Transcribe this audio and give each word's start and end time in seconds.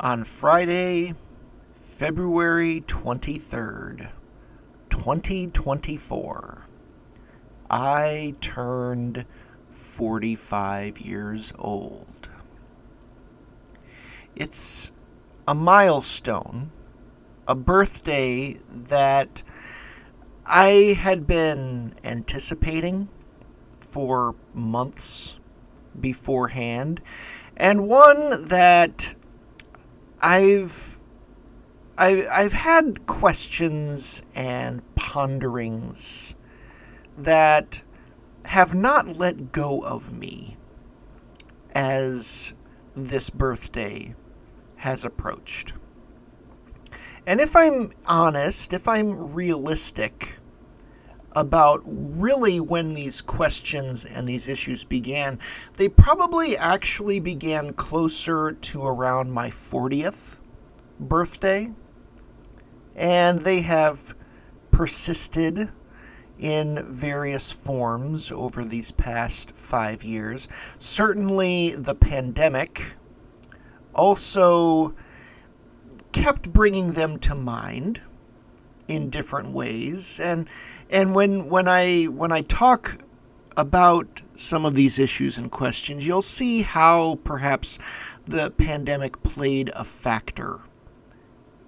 on 0.00 0.22
Friday, 0.22 1.12
February 1.72 2.82
23rd, 2.82 4.12
2024, 4.90 6.66
I 7.68 8.34
turned 8.40 9.26
45 9.72 11.00
years 11.00 11.52
old. 11.58 12.28
It's 14.36 14.92
a 15.48 15.54
milestone, 15.54 16.70
a 17.48 17.56
birthday 17.56 18.58
that 18.70 19.42
I 20.46 20.96
had 21.00 21.26
been 21.26 21.94
anticipating 22.04 23.08
for 23.78 24.36
months 24.54 25.40
beforehand, 25.98 27.00
and 27.56 27.88
one 27.88 28.44
that 28.44 29.16
I've 30.20 30.98
I, 31.96 32.26
I've 32.30 32.52
had 32.52 33.06
questions 33.06 34.22
and 34.34 34.82
ponderings 34.94 36.36
that 37.16 37.82
have 38.44 38.74
not 38.74 39.16
let 39.16 39.50
go 39.50 39.82
of 39.82 40.12
me 40.12 40.56
as 41.74 42.54
this 42.94 43.30
birthday 43.30 44.14
has 44.76 45.04
approached. 45.04 45.74
And 47.26 47.40
if 47.40 47.56
I'm 47.56 47.90
honest, 48.06 48.72
if 48.72 48.86
I'm 48.86 49.34
realistic 49.34 50.37
about 51.38 51.82
really 51.86 52.58
when 52.58 52.94
these 52.94 53.22
questions 53.22 54.04
and 54.04 54.28
these 54.28 54.48
issues 54.48 54.84
began, 54.84 55.38
they 55.76 55.88
probably 55.88 56.56
actually 56.56 57.20
began 57.20 57.72
closer 57.72 58.52
to 58.52 58.84
around 58.84 59.30
my 59.30 59.48
40th 59.48 60.38
birthday. 60.98 61.70
And 62.96 63.42
they 63.42 63.60
have 63.60 64.14
persisted 64.72 65.70
in 66.40 66.84
various 66.92 67.52
forms 67.52 68.32
over 68.32 68.64
these 68.64 68.90
past 68.90 69.52
five 69.52 70.02
years. 70.02 70.48
Certainly, 70.76 71.76
the 71.76 71.94
pandemic 71.94 72.94
also 73.94 74.92
kept 76.10 76.52
bringing 76.52 76.92
them 76.92 77.18
to 77.20 77.34
mind 77.34 78.00
in 78.88 79.10
different 79.10 79.50
ways 79.50 80.18
and 80.18 80.48
and 80.90 81.14
when 81.14 81.48
when 81.48 81.68
I 81.68 82.04
when 82.04 82.32
I 82.32 82.40
talk 82.42 82.98
about 83.56 84.22
some 84.34 84.64
of 84.64 84.74
these 84.74 84.98
issues 84.98 85.38
and 85.38 85.50
questions 85.50 86.06
you'll 86.06 86.22
see 86.22 86.62
how 86.62 87.18
perhaps 87.24 87.78
the 88.24 88.50
pandemic 88.50 89.22
played 89.22 89.70
a 89.74 89.84
factor 89.84 90.60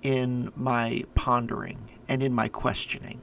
in 0.03 0.51
my 0.57 1.05
pondering 1.15 1.91
and 2.09 2.23
in 2.23 2.33
my 2.33 2.49
questioning 2.49 3.21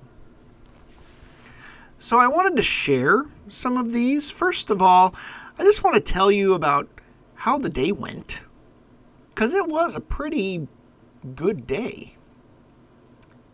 so 1.97 2.19
I 2.19 2.27
wanted 2.27 2.55
to 2.57 2.63
share 2.63 3.25
some 3.47 3.75
of 3.75 3.91
these. 3.91 4.29
First 4.29 4.69
of 4.69 4.81
all, 4.81 5.15
I 5.57 5.63
just 5.63 5.83
want 5.83 5.95
to 5.95 6.01
tell 6.01 6.31
you 6.31 6.53
about 6.53 6.87
how 7.33 7.57
the 7.57 7.69
day 7.69 7.91
went. 7.91 8.45
Because 9.33 9.53
it 9.53 9.67
was 9.67 9.95
a 9.95 9.99
pretty 9.99 10.67
good 11.35 11.65
day. 11.65 12.16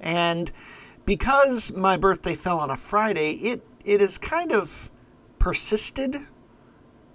And 0.03 0.51
because 1.05 1.73
my 1.73 1.97
birthday 1.97 2.35
fell 2.35 2.59
on 2.59 2.69
a 2.69 2.77
Friday, 2.77 3.31
it, 3.31 3.63
it 3.83 4.01
has 4.01 4.17
kind 4.17 4.51
of 4.51 4.91
persisted 5.39 6.27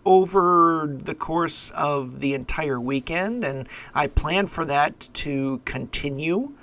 over 0.04 0.88
the 0.90 1.14
course 1.14 1.70
of 1.70 2.20
the 2.20 2.32
entire 2.32 2.80
weekend, 2.80 3.44
and 3.44 3.68
I 3.94 4.06
plan 4.06 4.46
for 4.46 4.64
that 4.64 5.08
to 5.14 5.60
continue 5.66 6.54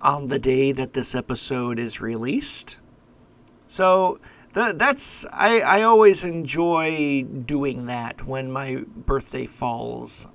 on 0.00 0.28
the 0.28 0.38
day 0.38 0.70
that 0.72 0.92
this 0.92 1.14
episode 1.14 1.80
is 1.80 2.00
released. 2.00 2.78
So 3.66 4.20
that's 4.52 5.26
I, 5.32 5.60
I 5.60 5.82
always 5.82 6.22
enjoy 6.22 7.24
doing 7.24 7.86
that 7.86 8.26
when 8.26 8.52
my 8.52 8.84
birthday 8.94 9.46
falls 9.46 10.28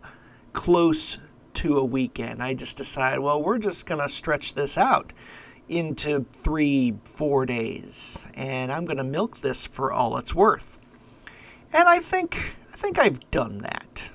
close 0.54 1.20
to 1.56 1.78
a 1.78 1.86
weekend. 1.86 2.42
I 2.42 2.54
just 2.54 2.78
decide, 2.78 3.20
well, 3.20 3.42
we're 3.42 3.58
just 3.58 3.86
gonna 3.86 4.10
stretch 4.10 4.54
this 4.54 4.78
out 4.78 5.14
into 5.70 6.26
three, 6.34 6.96
four 7.04 7.46
days, 7.46 8.28
and 8.36 8.72
I'm 8.72 8.86
gonna 8.86 9.04
milk 9.04 9.40
this 9.40 9.66
for 9.66 9.92
all 9.92 10.18
it's 10.18 10.36
worth. 10.36 10.80
And 11.74 11.88
I 11.88 12.00
think 12.00 12.58
I 12.74 12.78
think 12.78 13.00
I've 13.00 13.32
done 13.32 13.60
that. 13.60 14.12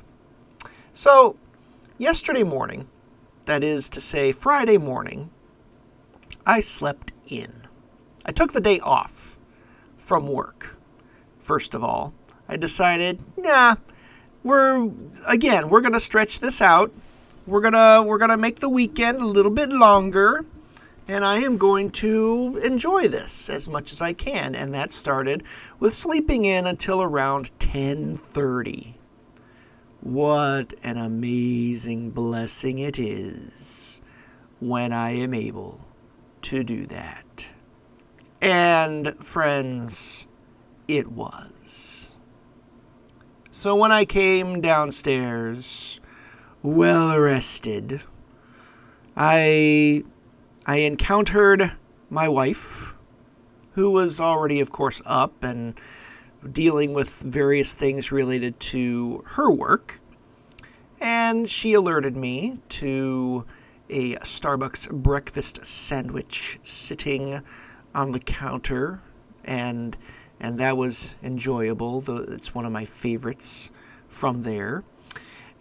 So 0.92 1.36
yesterday 1.98 2.42
morning, 2.42 2.88
that 3.46 3.62
is 3.62 3.88
to 3.90 4.00
say 4.00 4.32
Friday 4.32 4.78
morning, 4.78 5.30
I 6.44 6.60
slept 6.60 7.12
in. 7.28 7.66
I 8.24 8.32
took 8.32 8.52
the 8.52 8.60
day 8.60 8.80
off 8.80 9.38
from 9.96 10.26
work. 10.26 10.78
First 11.38 11.74
of 11.74 11.84
all, 11.84 12.12
I 12.48 12.56
decided, 12.56 13.20
nah, 13.36 13.76
we're 14.42 14.90
again, 15.26 15.68
we're 15.68 15.80
going 15.80 15.92
to 15.92 16.00
stretch 16.00 16.40
this 16.40 16.60
out. 16.60 16.92
We're 17.46 17.60
to 17.70 18.04
we're 18.06 18.18
to 18.18 18.36
make 18.36 18.60
the 18.60 18.68
weekend 18.68 19.20
a 19.20 19.26
little 19.26 19.52
bit 19.52 19.70
longer 19.70 20.44
and 21.06 21.24
I 21.24 21.38
am 21.38 21.56
going 21.56 21.90
to 21.92 22.60
enjoy 22.64 23.06
this 23.06 23.48
as 23.48 23.68
much 23.68 23.92
as 23.92 24.02
I 24.02 24.12
can 24.12 24.54
and 24.54 24.74
that 24.74 24.92
started 24.92 25.44
with 25.78 25.94
sleeping 25.94 26.44
in 26.44 26.66
until 26.66 27.00
around 27.00 27.52
10:30. 27.60 28.94
What 30.00 30.74
an 30.82 30.98
amazing 30.98 32.10
blessing 32.10 32.78
it 32.78 32.98
is 32.98 34.00
when 34.60 34.92
I 34.92 35.10
am 35.12 35.32
able 35.32 35.80
to 36.42 36.62
do 36.62 36.86
that. 36.86 37.48
And, 38.40 39.16
friends, 39.18 40.26
it 40.86 41.10
was. 41.10 42.14
So 43.50 43.74
when 43.74 43.90
I 43.90 44.04
came 44.04 44.60
downstairs, 44.60 46.00
well 46.66 47.16
rested, 47.18 48.02
I 49.16 50.02
I 50.66 50.78
encountered 50.78 51.72
my 52.10 52.28
wife, 52.28 52.94
who 53.72 53.90
was 53.90 54.18
already, 54.18 54.58
of 54.60 54.72
course, 54.72 55.00
up 55.06 55.44
and 55.44 55.78
dealing 56.50 56.92
with 56.92 57.20
various 57.20 57.74
things 57.74 58.10
related 58.10 58.58
to 58.58 59.22
her 59.28 59.50
work. 59.50 60.00
And 61.00 61.48
she 61.48 61.72
alerted 61.72 62.16
me 62.16 62.58
to 62.70 63.44
a 63.88 64.16
Starbucks 64.16 64.90
breakfast 64.90 65.64
sandwich 65.64 66.58
sitting 66.64 67.42
on 67.94 68.10
the 68.10 68.20
counter, 68.20 69.02
and 69.44 69.96
and 70.40 70.58
that 70.58 70.76
was 70.76 71.14
enjoyable. 71.22 72.02
It's 72.32 72.54
one 72.54 72.66
of 72.66 72.72
my 72.72 72.84
favorites 72.84 73.70
from 74.08 74.42
there, 74.42 74.82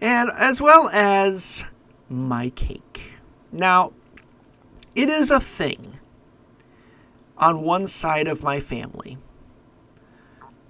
and 0.01 0.29
as 0.37 0.61
well 0.61 0.89
as 0.91 1.65
my 2.09 2.49
cake. 2.49 3.19
Now, 3.51 3.93
it 4.95 5.09
is 5.09 5.31
a 5.31 5.39
thing 5.39 5.99
on 7.37 7.61
one 7.61 7.87
side 7.87 8.27
of 8.27 8.43
my 8.43 8.59
family 8.59 9.17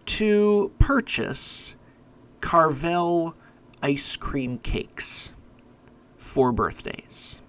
to 0.06 0.72
purchase 0.80 1.76
Carvel 2.42 3.36
ice 3.82 4.16
cream 4.16 4.58
cakes 4.58 5.34
for 6.18 6.52
birthdays. 6.52 7.42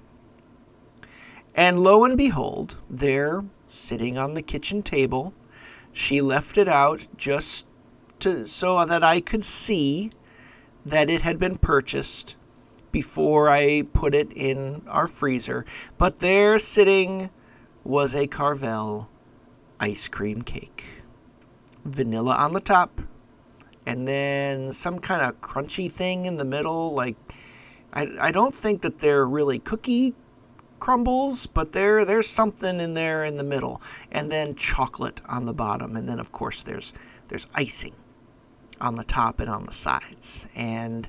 And 1.54 1.81
lo 1.81 2.04
and 2.04 2.16
behold, 2.16 2.76
there 2.91 3.44
sitting 3.66 4.19
on 4.19 4.34
the 4.34 4.42
kitchen 4.42 4.82
table. 4.82 5.32
She 5.92 6.20
left 6.20 6.59
it 6.59 6.69
out 6.69 7.06
just 7.16 7.66
to, 8.20 8.47
so 8.47 8.84
that 8.84 9.03
I 9.03 9.20
could 9.20 9.44
see 9.44 10.12
that 10.86 11.10
it 11.10 11.22
had 11.22 11.38
been 11.41 11.58
purchased 11.58 12.36
before 12.92 13.50
I 13.50 13.82
put 13.92 14.15
it 14.15 14.33
in 14.33 14.83
our 14.86 15.09
freezer. 15.09 15.66
But 15.98 16.21
there 16.21 16.59
sitting 16.60 17.30
was 17.83 18.15
a 18.15 18.28
Carvel 18.28 19.09
ice 19.80 20.06
cream 20.09 20.42
cake. 20.42 20.84
Vanilla 21.84 22.34
on 22.36 22.53
the 22.53 22.60
top, 22.60 23.00
and 23.84 24.06
then 24.06 24.72
some 24.72 24.98
kind 24.98 25.22
of 25.22 25.41
crunchy 25.41 25.91
thing 25.91 26.24
in 26.24 26.36
the 26.36 26.44
middle. 26.44 26.94
Like, 26.94 27.16
I, 27.92 28.09
I 28.21 28.33
don't 28.33 28.54
think 28.54 28.83
that 28.83 29.00
they're 29.00 29.27
really 29.27 29.59
cookie 29.59 30.15
crumbles, 30.78 31.47
but 31.47 31.72
there 31.72 32.04
there's 32.04 32.28
something 32.28 32.80
in 32.80 32.94
there 32.94 33.24
in 33.24 33.36
the 33.36 33.44
middle, 33.44 33.83
and 34.12 34.30
then 34.30 34.54
chocolate 34.54 35.21
on 35.28 35.47
the 35.47 35.54
bottom, 35.54 35.97
and 35.97 36.09
then 36.09 36.21
of 36.21 36.33
course 36.33 36.62
there's 36.62 36.92
there's 37.28 37.47
icing 37.54 37.94
on 38.80 38.96
the 38.96 39.04
top 39.04 39.40
and 39.40 39.50
on 39.50 39.66
the 39.66 39.72
sides, 39.72 40.46
and 40.54 41.08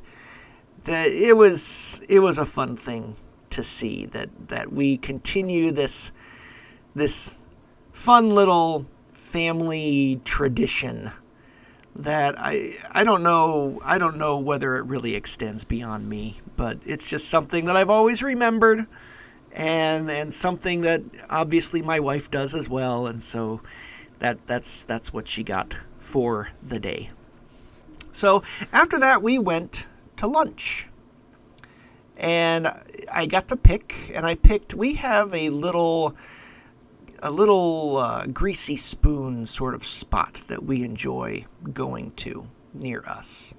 that 0.86 1.12
it 1.12 1.36
was 1.36 2.02
it 2.08 2.20
was 2.20 2.38
a 2.38 2.46
fun 2.46 2.78
thing 2.78 3.16
to 3.50 3.64
see 3.64 4.06
that 4.08 4.30
that 4.50 4.72
we 4.72 4.98
continue 4.98 5.72
this 5.72 6.12
this 6.96 7.38
fun 7.94 8.30
little 8.30 8.86
family 9.12 10.22
tradition 10.24 11.12
that 11.96 12.36
I 12.38 12.74
I 12.92 13.04
don't 13.04 13.24
know 13.24 13.82
I 13.84 13.98
don't 13.98 14.18
know 14.18 14.40
whether 14.40 14.78
it 14.78 14.86
really 14.86 15.16
extends 15.16 15.64
beyond 15.64 16.08
me, 16.08 16.40
but 16.56 16.80
it's 16.86 17.10
just 17.10 17.30
something 17.30 17.66
that 17.66 17.76
I've 17.76 17.90
always 17.90 18.24
remembered 18.24 18.86
and 19.52 20.10
and 20.10 20.34
something 20.34 20.82
that 20.82 21.02
obviously 21.30 21.82
my 21.82 22.00
wife 22.00 22.30
does 22.30 22.54
as 22.54 22.70
well 22.70 23.08
and 23.08 23.24
so 23.24 23.62
that 24.20 24.46
that's 24.48 24.84
that's 24.84 25.12
what 25.12 25.28
she 25.28 25.44
got 25.44 25.76
for 26.00 26.50
the 26.66 26.80
day. 26.80 27.10
So 28.18 28.42
after 28.74 28.98
that 28.98 29.22
we 29.22 29.38
went 29.38 29.90
to 30.16 30.26
lunch. 30.26 30.88
And 32.18 32.68
I 33.14 33.28
got 33.28 33.48
to 33.50 33.56
pick 33.56 34.12
and 34.12 34.26
I 34.26 34.34
picked 34.34 34.74
we 34.74 34.96
have 34.96 35.36
a 35.36 35.50
little 35.52 36.16
a 37.22 37.30
little 37.30 37.98
uh, 37.98 38.26
greasy 38.26 38.76
spoon 38.76 39.46
sort 39.46 39.76
of 39.76 39.86
spot 39.86 40.42
that 40.48 40.64
we 40.64 40.84
enjoy 40.84 41.46
going 41.74 42.10
to 42.14 42.48
near 42.74 43.04
us. 43.06 43.54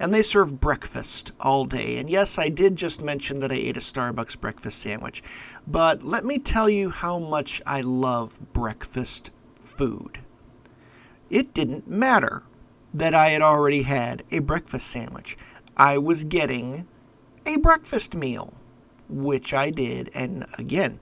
And 0.00 0.12
they 0.12 0.22
serve 0.22 0.60
breakfast 0.60 1.30
all 1.38 1.64
day. 1.64 1.98
And 1.98 2.10
yes, 2.10 2.40
I 2.40 2.48
did 2.48 2.74
just 2.74 3.00
mention 3.00 3.38
that 3.38 3.52
I 3.52 3.56
ate 3.56 3.76
a 3.76 3.80
Starbucks 3.80 4.40
breakfast 4.40 4.80
sandwich. 4.80 5.22
But 5.64 6.02
let 6.02 6.24
me 6.24 6.40
tell 6.40 6.68
you 6.68 6.90
how 6.90 7.20
much 7.20 7.62
I 7.64 7.82
love 7.82 8.40
breakfast 8.52 9.30
food. 9.60 10.18
It 11.28 11.54
didn't 11.54 11.86
matter 11.86 12.42
that 12.92 13.14
I 13.14 13.30
had 13.30 13.42
already 13.42 13.82
had 13.82 14.24
a 14.30 14.40
breakfast 14.40 14.86
sandwich. 14.88 15.36
I 15.76 15.98
was 15.98 16.24
getting 16.24 16.86
a 17.46 17.56
breakfast 17.58 18.14
meal, 18.14 18.52
which 19.08 19.54
I 19.54 19.70
did. 19.70 20.10
And 20.14 20.46
again, 20.58 21.00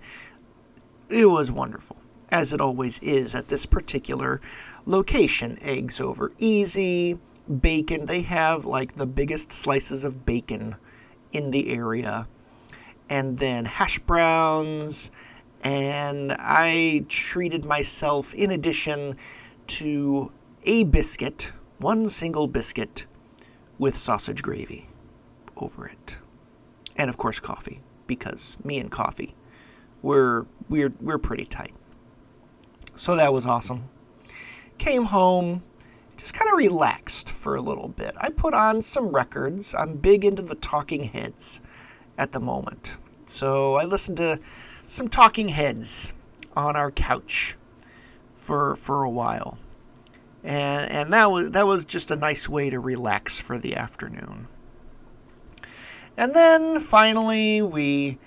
it 1.09 1.27
was 1.27 1.51
wonderful, 1.51 1.97
as 2.31 2.53
it 2.53 2.61
always 2.61 2.99
is 3.01 3.35
at 3.35 3.49
this 3.49 3.67
particular 3.67 4.41
location. 4.87 5.59
Eggs 5.63 6.01
over 6.01 6.33
easy, 6.39 7.19
bacon. 7.61 8.07
They 8.07 8.21
have 8.23 8.65
like 8.65 8.97
the 8.97 9.07
biggest 9.07 9.51
slices 9.51 10.05
of 10.05 10.27
bacon 10.27 10.77
in 11.33 11.51
the 11.51 11.73
area. 11.73 12.29
And 13.09 13.39
then 13.39 13.65
hash 13.65 13.99
browns. 14.01 15.11
And 15.65 16.37
I 16.39 17.05
treated 17.09 17.65
myself, 17.65 18.33
in 18.35 18.51
addition 18.51 19.17
to 19.69 20.31
a 20.65 20.85
biscuit, 20.85 21.53
one 21.79 22.09
single 22.09 22.49
biscuit 22.49 23.07
with 23.79 23.97
sausage 23.97 24.43
gravy 24.43 24.89
over 25.57 25.87
it. 25.87 26.19
And 26.97 27.09
of 27.09 27.17
course, 27.17 27.41
coffee, 27.41 27.81
because 28.07 28.57
me 28.65 28.79
and 28.79 28.91
coffee 28.91 29.35
we're 30.03 30.47
we're 30.69 30.93
we're 31.01 31.19
pretty 31.19 31.45
tight. 31.45 31.75
So 32.95 33.17
that 33.17 33.33
was 33.33 33.47
awesome. 33.47 33.89
Came 34.79 35.07
home, 35.07 35.63
just 36.17 36.35
kind 36.35 36.51
of 36.51 36.57
relaxed 36.57 37.31
for 37.31 37.55
a 37.55 37.61
little 37.61 37.89
bit. 37.89 38.15
I 38.19 38.31
put 38.31 38.55
on 38.55 38.83
some 38.83 39.09
records. 39.09 39.75
I'm 39.75 39.97
big 39.97 40.25
into 40.25 40.43
the 40.43 40.55
Talking 40.55 41.05
Heads 41.05 41.61
at 42.17 42.33
the 42.33 42.41
moment. 42.41 42.97
So 43.27 43.75
I 43.77 43.85
listened 43.85 44.19
to 44.19 44.41
some 44.87 45.09
Talking 45.09 45.49
Heads 45.49 46.13
on 46.57 46.77
our 46.77 46.91
couch 46.91 47.57
for 48.35 48.77
for 48.77 49.03
a 49.03 49.11
while. 49.11 49.59
And 50.45 50.91
and 50.91 51.13
that 51.13 51.31
was 51.31 51.51
that 51.51 51.67
was 51.67 51.85
just 51.85 52.11
a 52.11 52.17
nice 52.17 52.49
way 52.49 52.71
to 52.71 52.79
relax 52.79 53.39
for 53.39 53.59
the 53.59 53.77
afternoon. 53.77 54.49
And 56.17 56.35
then 56.35 56.81
finally 56.81 57.63
we 57.63 58.19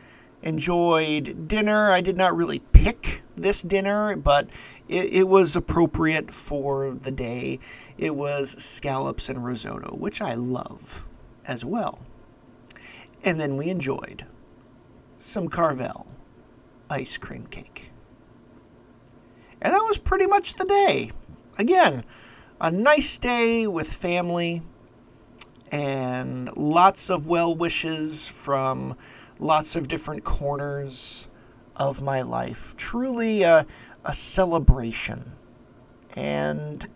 enjoyed 0.42 1.48
dinner. 1.48 1.92
I 1.92 2.02
did 2.02 2.18
not 2.18 2.36
really 2.36 2.60
pick 2.60 3.22
this 3.36 3.62
dinner, 3.62 4.16
but 4.16 4.50
it, 4.88 5.14
it, 5.14 5.28
was 5.28 5.56
appropriate 5.56 6.34
for 6.34 6.92
the 6.92 7.12
day. 7.12 7.60
It 7.98 8.16
was 8.16 8.52
scallops 8.62 9.30
and 9.30 9.44
risotto, 9.44 9.96
which 9.96 10.22
I 10.22 10.34
love 10.34 11.06
as 11.46 11.64
well. 11.64 12.00
And 13.24 13.40
then 13.40 13.58
we 13.58 13.70
enjoyed 13.70 14.26
some 15.18 15.48
Carvel 15.48 16.08
ice 16.90 17.18
cream 17.18 17.46
cake. 17.48 17.92
And 19.62 19.74
that 19.74 19.84
was 19.84 19.98
pretty 19.98 20.26
much 20.26 20.56
the 20.56 20.66
day. 20.66 21.12
Again, 21.58 22.04
a 22.60 22.72
nice 22.72 23.18
day 23.18 23.68
with 23.68 23.92
family 23.92 24.62
and 25.72 26.56
lots 26.56 27.10
of 27.10 27.28
well 27.28 27.56
wishes 27.56 28.28
from 28.28 28.96
lots 29.40 29.76
of 29.76 29.88
different 29.88 30.24
corners 30.24 31.28
of 31.76 32.02
my 32.02 32.22
life. 32.22 32.76
Truly 32.78 33.44
a, 33.44 33.66
a 34.06 34.14
celebration. 34.14 35.34
And 36.16 36.88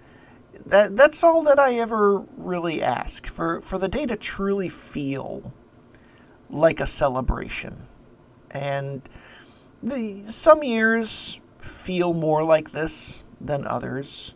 that 0.66 0.96
that's 0.96 1.24
all 1.24 1.44
that 1.44 1.60
I 1.60 1.75
ever 1.75 2.19
really 2.38 2.81
ask 2.81 3.28
for 3.28 3.62
for 3.62 3.78
the 3.78 3.88
day 3.88 4.06
to 4.06 4.16
truly 4.16 4.69
feel 4.69 5.54
like 6.50 6.80
a 6.80 6.88
celebration. 6.88 7.88
And 8.52 9.07
the 9.84 10.24
some 10.28 10.63
years 10.63 11.40
feel 11.60 12.13
more 12.13 12.44
like 12.44 12.72
this 12.72 13.24
than 13.40 13.66
others. 13.66 14.36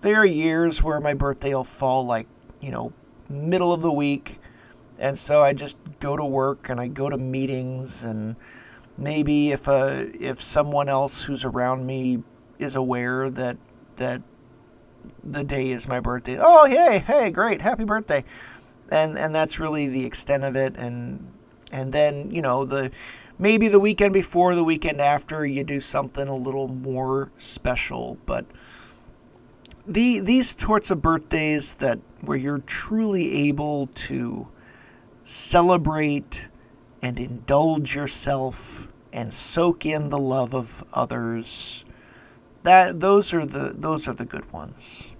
There 0.00 0.16
are 0.16 0.26
years 0.26 0.82
where 0.82 1.00
my 1.00 1.14
birthday 1.14 1.54
will 1.54 1.64
fall 1.64 2.06
like, 2.06 2.26
you 2.60 2.70
know, 2.70 2.92
middle 3.28 3.72
of 3.72 3.82
the 3.82 3.92
week 3.92 4.38
and 4.98 5.16
so 5.16 5.42
I 5.42 5.52
just 5.52 5.78
go 6.00 6.16
to 6.16 6.24
work 6.24 6.68
and 6.68 6.80
I 6.80 6.88
go 6.88 7.08
to 7.08 7.16
meetings 7.16 8.02
and 8.02 8.36
maybe 8.96 9.52
if 9.52 9.68
a 9.68 10.10
if 10.20 10.40
someone 10.40 10.88
else 10.88 11.22
who's 11.22 11.44
around 11.44 11.86
me 11.86 12.22
is 12.58 12.74
aware 12.74 13.30
that 13.30 13.56
that 13.96 14.22
the 15.22 15.44
day 15.44 15.70
is 15.70 15.86
my 15.86 16.00
birthday. 16.00 16.36
Oh, 16.40 16.66
hey, 16.66 16.98
hey, 16.98 17.30
great, 17.30 17.60
happy 17.60 17.84
birthday. 17.84 18.24
And 18.90 19.16
and 19.16 19.34
that's 19.34 19.60
really 19.60 19.86
the 19.86 20.04
extent 20.04 20.42
of 20.42 20.56
it 20.56 20.76
and 20.76 21.32
and 21.70 21.92
then, 21.92 22.30
you 22.30 22.42
know, 22.42 22.64
the 22.64 22.90
maybe 23.38 23.68
the 23.68 23.78
weekend 23.78 24.12
before, 24.12 24.54
the 24.56 24.64
weekend 24.64 25.00
after 25.00 25.46
you 25.46 25.62
do 25.62 25.78
something 25.78 26.26
a 26.26 26.34
little 26.34 26.66
more 26.66 27.30
special, 27.36 28.18
but 28.26 28.46
the 29.88 30.20
these 30.20 30.54
sorts 30.54 30.90
of 30.90 31.00
birthdays 31.00 31.74
that 31.74 31.98
where 32.20 32.36
you're 32.36 32.58
truly 32.58 33.48
able 33.48 33.86
to 33.86 34.46
celebrate 35.22 36.48
and 37.00 37.18
indulge 37.18 37.96
yourself 37.96 38.92
and 39.12 39.32
soak 39.32 39.86
in 39.86 40.10
the 40.10 40.18
love 40.18 40.54
of 40.54 40.84
others. 40.92 41.86
That 42.64 43.00
those 43.00 43.32
are 43.32 43.46
the 43.46 43.74
those 43.74 44.06
are 44.06 44.12
the 44.12 44.26
good 44.26 44.52
ones. 44.52 45.12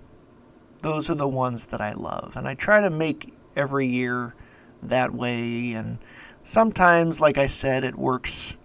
Those 0.80 1.08
are 1.08 1.14
the 1.14 1.28
ones 1.28 1.66
that 1.66 1.80
I 1.80 1.94
love. 1.94 2.36
And 2.36 2.46
I 2.46 2.54
try 2.54 2.80
to 2.80 2.90
make 2.90 3.32
every 3.56 3.86
year 3.86 4.34
that 4.82 5.12
way 5.12 5.72
and 5.72 5.98
sometimes 6.42 7.20
like 7.20 7.38
I 7.38 7.46
said 7.46 7.84
it 7.84 7.96
works 7.96 8.56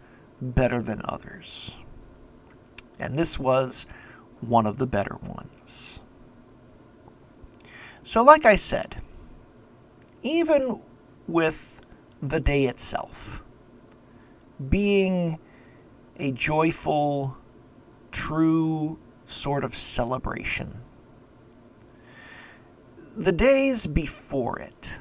better 0.42 0.82
than 0.82 1.02
others. 1.06 1.80
And 3.00 3.18
this 3.18 3.40
was 3.40 3.88
one 4.42 4.66
of 4.66 4.78
the 4.78 4.86
better 4.86 5.18
ones. 5.24 5.93
So 8.04 8.22
like 8.22 8.46
I 8.46 8.58
said, 8.58 8.98
even 10.24 10.82
with 11.28 11.82
the 12.22 12.42
day 12.42 12.66
itself 12.66 13.42
being 14.70 15.40
a 16.18 16.32
joyful, 16.32 17.38
true 18.12 19.00
sort 19.26 19.64
of 19.64 19.74
celebration. 19.74 20.82
The 23.16 23.32
days 23.32 23.88
before 23.88 24.60
it, 24.60 25.00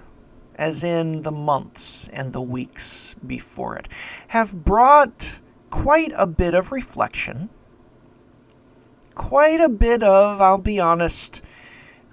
as 0.55 0.85
in 0.85 1.23
the 1.23 1.33
months 1.33 2.09
and 2.13 2.33
the 2.33 2.41
weeks 2.41 3.17
before 3.27 3.77
it, 3.77 3.89
have 4.29 4.65
brought 4.65 5.41
quite 5.71 6.13
a 6.17 6.27
bit 6.27 6.55
of 6.55 6.71
reflection, 6.71 7.51
quite 9.15 9.61
a 9.61 9.69
bit 9.69 10.03
of, 10.03 10.41
I'll 10.41 10.59
be 10.59 10.79
honest, 10.79 11.43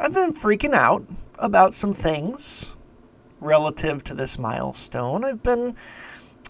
I've 0.01 0.13
been 0.13 0.32
freaking 0.32 0.74
out 0.74 1.06
about 1.39 1.74
some 1.74 1.94
things 1.94 2.77
relative 3.41 4.01
to 4.06 4.13
this 4.13 4.39
milestone. 4.39 5.25
I've 5.25 5.44
been 5.44 5.75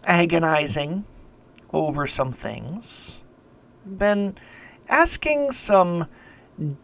agonizing 0.06 1.04
over 1.74 2.06
some 2.06 2.32
things. 2.32 3.24
I've 3.84 3.98
been 3.98 4.36
asking 4.88 5.52
some 5.52 6.06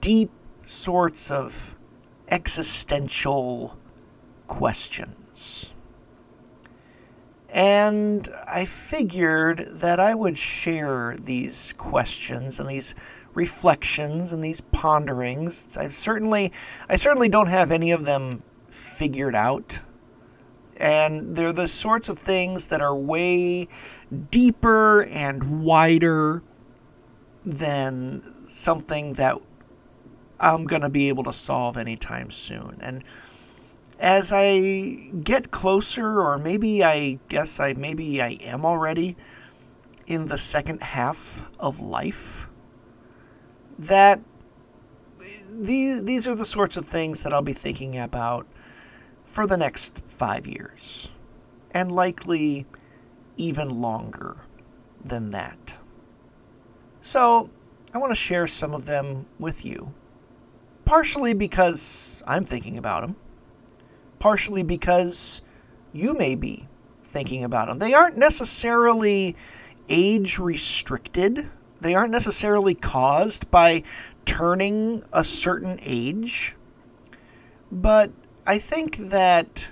deep 0.02 0.32
sorts 0.66 1.30
of 1.30 1.78
existential 2.30 3.78
questions. 4.48 5.72
And 7.50 8.28
I 8.48 8.66
figured 8.66 9.68
that 9.70 10.00
I 10.00 10.16
would 10.16 10.36
share 10.36 11.16
these 11.16 11.74
questions 11.78 12.60
and 12.60 12.68
these 12.68 12.96
reflections 13.36 14.34
and 14.34 14.44
these 14.44 14.62
ponderings. 14.62 15.78
I 15.78 15.88
certainly 15.90 16.52
I 16.90 16.96
certainly 16.96 17.30
don't 17.30 17.48
have 17.48 17.72
any 17.72 17.92
of 17.92 18.06
them 18.06 18.44
figured 18.70 19.36
out 19.36 19.82
and 20.78 21.36
they're 21.36 21.54
the 21.54 21.68
sorts 21.68 22.10
of 22.10 22.20
things 22.20 22.68
that 22.68 22.82
are 22.82 22.96
way 22.96 23.68
deeper 24.32 25.04
and 25.04 25.64
wider 25.64 26.44
than 27.46 28.24
something 28.48 29.14
that 29.14 29.38
I'm 30.40 30.66
going 30.66 30.82
to 30.82 30.90
be 30.90 31.08
able 31.10 31.24
to 31.24 31.34
solve 31.34 31.78
anytime 31.78 32.30
soon. 32.30 32.78
And 32.82 33.04
as 34.00 34.32
I 34.34 35.12
get 35.24 35.52
closer, 35.52 36.20
or 36.22 36.38
maybe 36.38 36.84
I 36.84 37.20
guess 37.30 37.60
I 37.60 37.74
maybe 37.74 38.22
I 38.22 38.32
am 38.42 38.66
already 38.66 39.16
in 40.06 40.28
the 40.28 40.38
second 40.38 40.84
half 40.84 41.50
of 41.60 41.80
life, 41.80 42.45
that 43.78 44.22
these 45.50 46.04
these 46.04 46.28
are 46.28 46.36
the 46.36 46.46
sorts 46.46 46.78
of 46.78 46.86
things 46.86 47.24
that 47.24 47.34
I'll 47.34 47.42
be 47.42 47.54
thinking 47.54 47.98
about 47.98 48.46
for 49.24 49.48
the 49.48 49.58
next 49.58 50.04
five 50.06 50.48
years, 50.48 51.12
and 51.72 51.92
likely 51.92 52.66
even 53.38 53.82
longer 53.82 54.38
than 55.04 55.32
that. 55.32 55.78
So 57.02 57.50
I 57.94 57.98
want 57.98 58.12
to 58.12 58.16
share 58.16 58.48
some 58.48 58.74
of 58.74 58.86
them 58.86 59.26
with 59.40 59.66
you, 59.66 59.94
partially 60.86 61.34
because 61.34 62.24
I'm 62.26 62.46
thinking 62.46 62.78
about 62.78 63.02
them 63.02 63.16
partially 64.26 64.64
because 64.64 65.44
you 65.94 66.14
may 66.16 66.34
be 66.34 66.68
thinking 67.04 67.44
about 67.44 67.68
them. 67.68 67.78
They 67.78 67.94
aren't 67.94 68.18
necessarily 68.18 69.36
age 69.88 70.40
restricted, 70.40 71.50
they 71.86 71.94
aren't 71.94 72.12
necessarily 72.12 72.74
caused 72.74 73.52
by 73.52 73.84
turning 74.26 75.04
a 75.14 75.24
certain 75.24 75.78
age. 75.84 76.56
But 77.72 78.12
I 78.48 78.58
think 78.58 78.98
that 78.98 79.72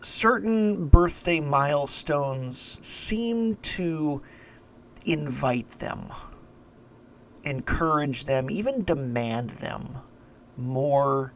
certain 0.00 0.86
birthday 0.86 1.40
milestones 1.40 2.78
seem 2.86 3.56
to 3.56 4.22
invite 5.04 5.80
them, 5.80 6.12
encourage 7.42 8.22
them, 8.24 8.48
even 8.48 8.84
demand 8.84 9.50
them 9.50 9.98
more 10.56 11.32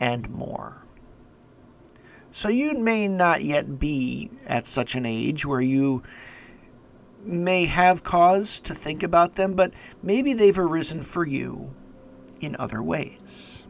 and 0.00 0.28
more. 0.30 0.82
So 2.32 2.48
you 2.48 2.74
may 2.74 3.06
not 3.06 3.44
yet 3.44 3.78
be 3.78 4.30
at 4.48 4.66
such 4.66 4.96
an 4.96 5.06
age 5.06 5.46
where 5.46 5.60
you 5.60 6.02
may 7.26 7.64
have 7.66 8.04
cause 8.04 8.60
to 8.60 8.74
think 8.74 9.02
about 9.02 9.34
them, 9.34 9.54
but 9.54 9.72
maybe 10.02 10.32
they've 10.32 10.58
arisen 10.58 11.02
for 11.02 11.26
you 11.26 11.74
in 12.40 12.56
other 12.58 12.82
ways. 12.82 13.66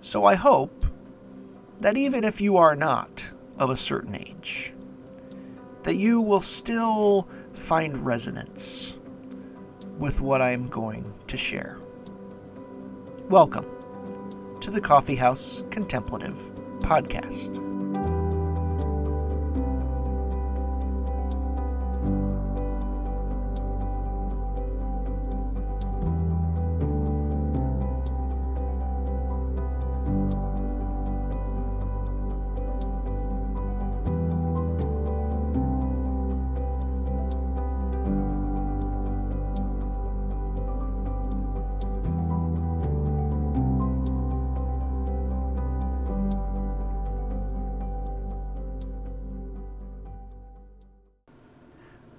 So 0.00 0.24
I 0.24 0.34
hope 0.34 0.86
that 1.78 1.96
even 1.96 2.24
if 2.24 2.40
you 2.40 2.56
are 2.56 2.76
not 2.76 3.32
of 3.58 3.70
a 3.70 3.76
certain 3.76 4.16
age, 4.16 4.72
that 5.82 5.96
you 5.96 6.20
will 6.20 6.40
still 6.40 7.28
find 7.52 7.96
resonance 8.04 8.98
with 9.98 10.20
what 10.20 10.40
I'm 10.40 10.68
going 10.68 11.12
to 11.26 11.36
share. 11.36 11.78
Welcome 13.28 13.66
to 14.60 14.70
the 14.70 14.80
Coffee 14.80 15.16
House 15.16 15.64
Contemplative 15.70 16.50
podcast. 16.80 17.56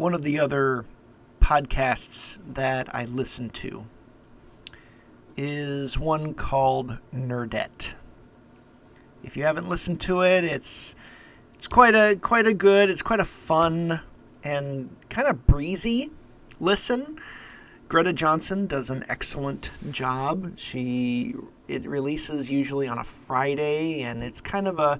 One 0.09 0.15
of 0.15 0.23
the 0.23 0.39
other 0.39 0.85
podcasts 1.39 2.39
that 2.55 2.95
I 2.95 3.05
listen 3.05 3.51
to 3.51 3.85
is 5.37 5.99
one 5.99 6.33
called 6.33 6.97
Nerdette. 7.13 7.93
If 9.23 9.37
you 9.37 9.43
haven't 9.43 9.69
listened 9.69 10.01
to 10.01 10.21
it, 10.21 10.43
it's 10.43 10.95
it's 11.53 11.67
quite 11.67 11.93
a 11.93 12.15
quite 12.15 12.47
a 12.47 12.55
good, 12.55 12.89
it's 12.89 13.03
quite 13.03 13.19
a 13.19 13.23
fun 13.23 14.01
and 14.43 14.89
kind 15.09 15.27
of 15.27 15.45
breezy 15.45 16.09
listen. 16.59 17.19
Greta 17.87 18.11
Johnson 18.11 18.65
does 18.65 18.89
an 18.89 19.05
excellent 19.09 19.69
job. 19.91 20.57
She 20.57 21.35
it 21.67 21.85
releases 21.85 22.49
usually 22.49 22.87
on 22.87 22.97
a 22.97 23.03
Friday 23.03 24.01
and 24.01 24.23
it's 24.23 24.41
kind 24.41 24.67
of 24.67 24.79
a 24.79 24.99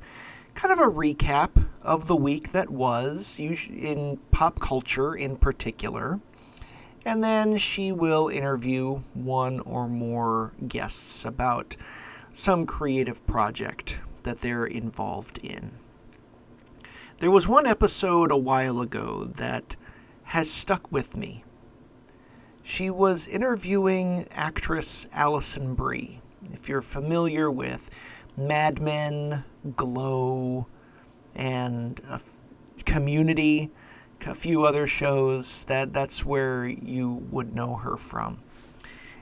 kind 0.60 0.74
of 0.74 0.80
a 0.80 0.92
recap 0.92 1.70
of 1.82 2.08
the 2.08 2.16
week 2.18 2.52
that 2.52 2.70
was, 2.70 3.40
in 3.40 4.20
pop 4.30 4.60
culture 4.60 5.16
in 5.16 5.38
particular. 5.38 6.20
And 7.06 7.24
then 7.24 7.56
she 7.56 7.94
will 7.94 8.28
interview 8.28 9.02
one 9.14 9.62
or 9.62 9.88
more 9.88 10.52
guests 10.68 11.24
about 11.24 11.78
some 12.34 12.66
creative 12.66 13.26
project 13.26 14.02
that 14.24 14.42
they're 14.42 14.66
involved 14.66 15.38
in. 15.38 15.72
There 17.20 17.32
was 17.32 17.48
one 17.48 17.66
episode 17.66 18.30
a 18.30 18.36
while 18.36 18.82
ago 18.82 19.24
that 19.24 19.78
has 20.24 20.52
stuck 20.52 20.92
with 20.92 21.16
me. 21.16 21.46
She 22.64 22.90
was 22.90 23.28
interviewing 23.28 24.28
actress 24.32 25.08
Alison 25.14 25.74
Brie. 25.74 26.20
If 26.52 26.68
you're 26.68 26.82
familiar 26.82 27.50
with 27.50 27.90
Mad 28.40 28.82
Men, 28.82 29.44
Glow, 29.76 30.68
and 31.36 32.02
Community, 32.86 33.70
a 34.26 34.34
few 34.34 34.64
other 34.64 34.88
shows. 34.88 35.66
That 35.66 35.94
that's 35.94 36.26
where 36.26 36.66
you 36.66 37.26
would 37.32 37.54
know 37.56 37.76
her 37.76 37.98
from. 37.98 38.40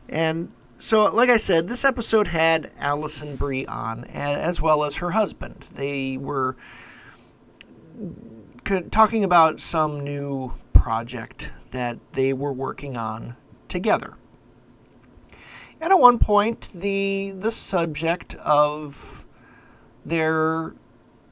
And 0.07 0.51
so, 0.79 1.05
like 1.13 1.29
I 1.29 1.37
said, 1.37 1.67
this 1.67 1.83
episode 1.83 2.27
had 2.27 2.71
Alison 2.77 3.35
Brie 3.35 3.65
on, 3.65 4.03
as 4.05 4.61
well 4.61 4.83
as 4.83 4.97
her 4.97 5.11
husband. 5.11 5.67
They 5.73 6.17
were 6.17 6.55
talking 8.91 9.23
about 9.23 9.59
some 9.59 10.01
new 10.01 10.53
project 10.73 11.51
that 11.71 11.97
they 12.13 12.31
were 12.33 12.53
working 12.53 12.95
on 12.95 13.35
together. 13.67 14.13
And 15.79 15.91
at 15.91 15.99
one 15.99 16.19
point, 16.19 16.71
the 16.73 17.31
the 17.31 17.51
subject 17.51 18.35
of 18.35 19.25
their 20.05 20.73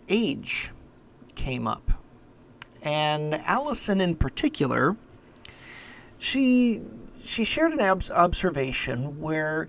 age 0.07 0.71
came 1.35 1.67
up. 1.67 1.91
And 2.81 3.35
Alison 3.35 3.99
in 4.01 4.15
particular, 4.15 4.95
she 6.17 6.81
she 7.23 7.43
shared 7.43 7.73
an 7.73 7.81
ob- 7.81 8.03
observation 8.11 9.19
where 9.19 9.67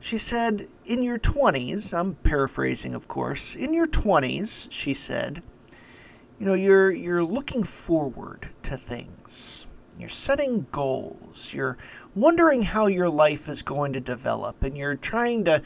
she 0.00 0.18
said, 0.18 0.68
"In 0.84 1.02
your 1.02 1.18
20s, 1.18 1.92
I'm 1.92 2.14
paraphrasing, 2.16 2.94
of 2.94 3.08
course. 3.08 3.54
In 3.54 3.74
your 3.74 3.86
20s, 3.86 4.68
she 4.70 4.94
said, 4.94 5.42
you 6.38 6.46
know, 6.46 6.54
you're 6.54 6.90
you're 6.90 7.22
looking 7.22 7.62
forward 7.62 8.48
to 8.64 8.76
things. 8.76 9.63
You're 9.98 10.08
setting 10.08 10.66
goals. 10.72 11.54
You're 11.54 11.78
wondering 12.14 12.62
how 12.62 12.86
your 12.86 13.08
life 13.08 13.48
is 13.48 13.62
going 13.62 13.92
to 13.92 14.00
develop, 14.00 14.62
and 14.62 14.76
you're 14.76 14.96
trying 14.96 15.44
to 15.44 15.62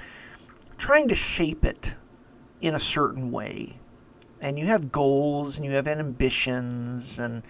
trying 0.77 1.09
to 1.09 1.15
shape 1.15 1.65
it 1.65 1.97
in 2.61 2.75
a 2.75 2.81
certain 2.81 3.31
way. 3.31 3.79
And 4.41 4.59
you 4.59 4.67
have 4.67 4.93
goals 4.93 5.57
and 5.57 5.67
you 5.67 5.73
have 5.73 5.89
ambitions 5.89 7.19
and 7.19 7.43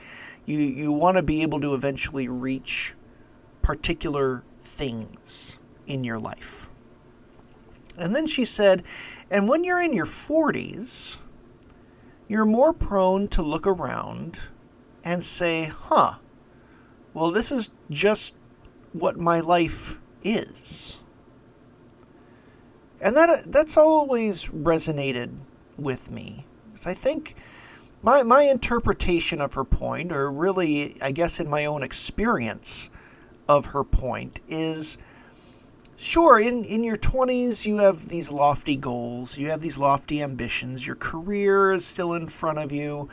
you 0.47 0.59
you 0.59 0.93
want 0.93 1.17
to 1.17 1.23
be 1.23 1.43
able 1.43 1.61
to 1.61 1.75
eventually 1.75 2.29
reach 2.29 2.95
particular 3.61 4.45
things 4.63 5.59
in 5.87 6.05
your 6.05 6.19
life. 6.19 6.69
And 7.99 8.15
then 8.15 8.27
she 8.27 8.45
said, 8.45 8.85
and 9.31 9.49
when 9.49 9.65
you're 9.65 9.81
in 9.81 9.93
your 9.93 10.07
40s, 10.07 11.19
you're 12.29 12.45
more 12.45 12.73
prone 12.73 13.27
to 13.29 13.43
look 13.43 13.67
around 13.67 14.39
and 15.03 15.25
say, 15.25 15.65
huh, 15.65 16.15
well, 17.15 17.31
this 17.31 17.51
is 17.51 17.71
just 17.91 18.35
what 18.93 19.19
my 19.19 19.41
life 19.41 19.99
is. 20.23 21.03
And 23.01 23.17
that 23.17 23.51
that's 23.53 23.77
always 23.77 24.49
resonated 24.49 25.37
with 25.77 26.11
me. 26.11 26.45
I 26.85 26.95
think 26.95 27.35
my 28.03 28.23
my 28.23 28.43
interpretation 28.43 29.41
of 29.41 29.55
her 29.55 29.65
point, 29.65 30.13
or 30.13 30.31
really, 30.31 30.97
I 31.01 31.13
guess, 31.13 31.41
in 31.41 31.49
my 31.49 31.65
own 31.65 31.83
experience 31.83 32.91
of 33.49 33.67
her 33.67 33.85
point, 33.85 34.41
is 34.49 34.99
sure 35.97 36.39
in 36.39 36.65
in 36.65 36.85
your 36.85 36.97
20s 36.97 37.67
you 37.67 37.79
have 37.79 38.09
these 38.09 38.31
lofty 38.31 38.77
goals, 38.77 39.39
you 39.39 39.51
have 39.51 39.61
these 39.61 39.79
lofty 39.79 40.23
ambitions, 40.23 40.87
your 40.87 40.97
career 40.97 41.73
is 41.73 41.85
still 41.85 42.15
in 42.15 42.29
front 42.29 42.59
of 42.59 42.73
you. 42.73 43.09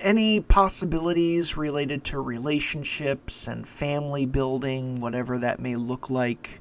Any 0.00 0.40
possibilities 0.40 1.56
related 1.56 2.04
to 2.04 2.20
relationships 2.20 3.46
and 3.46 3.68
family 3.68 4.26
building, 4.26 5.00
whatever 5.00 5.38
that 5.38 5.60
may 5.60 5.76
look 5.76 6.08
like, 6.08 6.60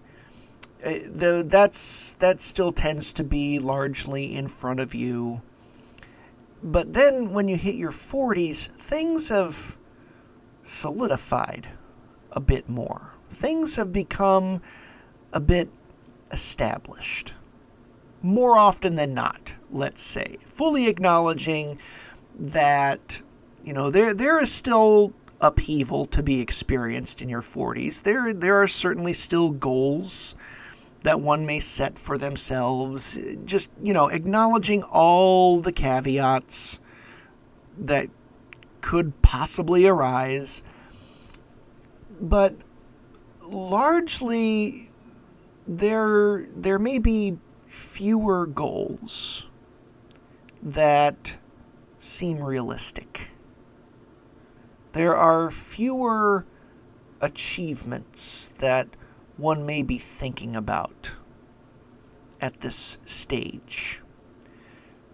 uh, 0.83 0.93
the, 1.05 1.43
that's 1.47 2.13
that 2.15 2.41
still 2.41 2.71
tends 2.71 3.13
to 3.13 3.23
be 3.23 3.59
largely 3.59 4.35
in 4.35 4.47
front 4.47 4.79
of 4.79 4.93
you. 4.93 5.41
But 6.63 6.93
then 6.93 7.31
when 7.31 7.47
you 7.47 7.57
hit 7.57 7.75
your 7.75 7.91
40s, 7.91 8.67
things 8.67 9.29
have 9.29 9.77
solidified 10.63 11.69
a 12.31 12.39
bit 12.39 12.69
more. 12.69 13.13
Things 13.29 13.75
have 13.75 13.91
become 13.91 14.61
a 15.33 15.39
bit 15.39 15.69
established. 16.31 17.33
More 18.21 18.57
often 18.57 18.95
than 18.95 19.13
not, 19.13 19.55
let's 19.71 20.01
say. 20.01 20.37
Fully 20.45 20.87
acknowledging 20.87 21.79
that, 22.39 23.21
you 23.63 23.73
know, 23.73 23.89
there 23.89 24.13
there 24.13 24.39
is 24.39 24.51
still 24.51 25.13
upheaval 25.39 26.05
to 26.05 26.21
be 26.21 26.39
experienced 26.39 27.21
in 27.21 27.29
your 27.29 27.41
40s. 27.41 28.03
There 28.03 28.33
there 28.33 28.61
are 28.61 28.67
certainly 28.67 29.13
still 29.13 29.49
goals 29.51 30.35
that 31.03 31.19
one 31.19 31.45
may 31.45 31.59
set 31.59 31.97
for 31.97 32.17
themselves. 32.17 33.17
Just, 33.45 33.71
you 33.81 33.93
know, 33.93 34.07
acknowledging 34.07 34.83
all 34.83 35.59
the 35.59 35.71
caveats 35.71 36.79
that 37.77 38.09
could 38.81 39.19
possibly 39.21 39.87
arise. 39.87 40.63
But 42.19 42.55
largely, 43.41 44.91
there, 45.67 46.45
there 46.55 46.79
may 46.79 46.99
be 46.99 47.37
fewer 47.67 48.45
goals 48.45 49.47
that 50.61 51.37
seem 52.01 52.43
realistic. 52.43 53.29
There 54.93 55.15
are 55.15 55.51
fewer 55.51 56.45
achievements 57.21 58.51
that 58.57 58.87
one 59.37 59.67
may 59.67 59.83
be 59.83 59.99
thinking 59.99 60.55
about 60.55 61.13
at 62.41 62.61
this 62.61 62.97
stage. 63.05 64.01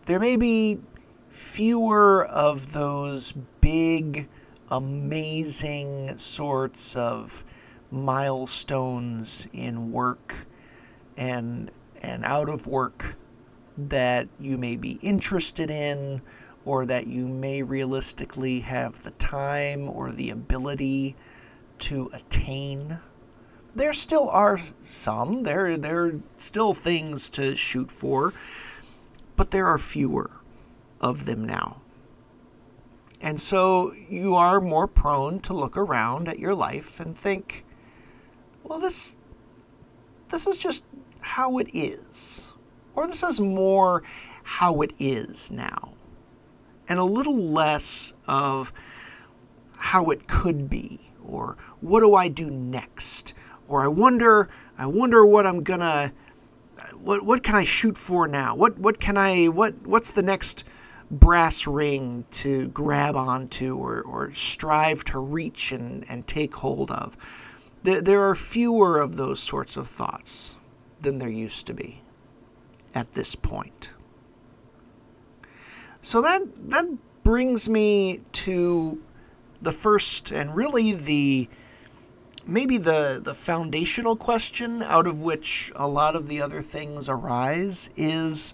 There 0.06 0.18
may 0.18 0.38
be 0.38 0.80
fewer 1.28 2.26
of 2.26 2.72
those 2.72 3.34
big, 3.60 4.30
amazing 4.72 6.18
sorts 6.18 6.96
of 6.96 7.44
milestones 7.92 9.50
in 9.52 9.92
work 9.92 10.48
and 11.18 11.70
and 12.02 12.24
out 12.24 12.48
of 12.48 12.66
work 12.66 13.18
that 13.78 14.30
you 14.40 14.58
may 14.58 14.78
be 14.78 15.00
interested 15.02 15.70
in 15.70 16.22
or 16.68 16.86
that 16.86 17.08
you 17.08 17.28
may 17.28 17.64
realistically 17.64 18.60
have 18.60 19.04
the 19.04 19.12
time 19.12 19.90
or 19.90 20.12
the 20.12 20.30
ability 20.30 21.16
to 21.80 22.10
attain 22.14 23.00
there 23.78 23.94
still 23.94 24.30
are 24.30 24.60
some. 24.84 25.44
There, 25.44 25.78
there 25.78 26.06
are 26.06 26.20
still 26.38 26.74
things 26.74 27.30
to 27.32 27.56
shoot 27.56 27.92
for, 27.92 28.34
but 29.36 29.52
there 29.52 29.68
are 29.68 29.78
fewer 29.78 30.32
of 31.00 31.26
them 31.26 31.46
now. 31.46 31.82
And 33.22 33.40
so 33.40 33.92
you 34.10 34.36
are 34.36 34.60
more 34.60 34.88
prone 34.88 35.40
to 35.42 35.54
look 35.54 35.78
around 35.78 36.28
at 36.28 36.40
your 36.40 36.54
life 36.54 37.00
and 37.00 37.18
think, 37.18 37.66
well, 38.64 38.80
this, 38.80 39.16
this 40.30 40.48
is 40.48 40.58
just 40.58 40.84
how 41.22 41.58
it 41.58 41.70
is. 41.74 42.54
Or 42.96 43.08
this 43.08 43.24
is 43.24 43.40
more 43.40 44.04
how 44.44 44.82
it 44.82 44.92
is 45.00 45.52
now. 45.52 45.94
And 46.90 47.00
a 47.00 47.04
little 47.04 47.38
less 47.38 48.14
of 48.28 48.72
how 49.78 50.06
it 50.06 50.28
could 50.28 50.70
be, 50.70 51.12
or 51.24 51.58
what 51.82 52.00
do 52.00 52.16
I 52.16 52.28
do 52.28 52.50
next, 52.50 53.34
or 53.68 53.84
I 53.84 53.88
wonder 53.88 54.50
I 54.78 54.86
wonder 54.86 55.26
what 55.26 55.46
I'm 55.46 55.64
gonna 55.64 56.14
what 56.96 57.24
what 57.24 57.44
can 57.44 57.56
I 57.56 57.64
shoot 57.64 57.98
for 57.98 58.28
now? 58.28 58.56
What 58.56 58.78
what 58.80 59.00
can 59.00 59.18
I 59.18 59.48
what 59.48 59.88
what's 59.88 60.12
the 60.12 60.22
next 60.22 60.64
brass 61.10 61.66
ring 61.66 62.26
to 62.30 62.68
grab 62.70 63.16
onto 63.16 63.78
or, 63.78 64.02
or 64.02 64.32
strive 64.34 65.06
to 65.06 65.20
reach 65.20 65.72
and, 65.72 66.06
and 66.10 66.28
take 66.28 66.56
hold 66.56 66.92
of? 66.92 67.18
There, 67.84 68.02
there 68.02 68.30
are 68.30 68.36
fewer 68.36 69.00
of 69.00 69.16
those 69.16 69.40
sorts 69.40 69.78
of 69.78 69.88
thoughts 69.88 70.56
than 71.00 71.20
there 71.20 71.30
used 71.30 71.66
to 71.68 71.74
be 71.74 72.02
at 72.94 73.14
this 73.14 73.36
point. 73.36 73.92
So 76.02 76.22
that 76.22 76.42
that 76.70 76.86
brings 77.24 77.68
me 77.68 78.22
to 78.32 79.02
the 79.62 79.72
first 79.72 80.32
and 80.32 80.56
really 80.56 80.94
the 80.94 81.50
maybe 82.46 82.78
the, 82.78 83.20
the 83.22 83.34
foundational 83.34 84.16
question 84.16 84.82
out 84.82 85.06
of 85.06 85.20
which 85.20 85.72
a 85.76 85.88
lot 85.88 86.16
of 86.16 86.30
the 86.30 86.42
other 86.42 86.62
things 86.62 87.10
arise 87.10 87.90
is 87.98 88.54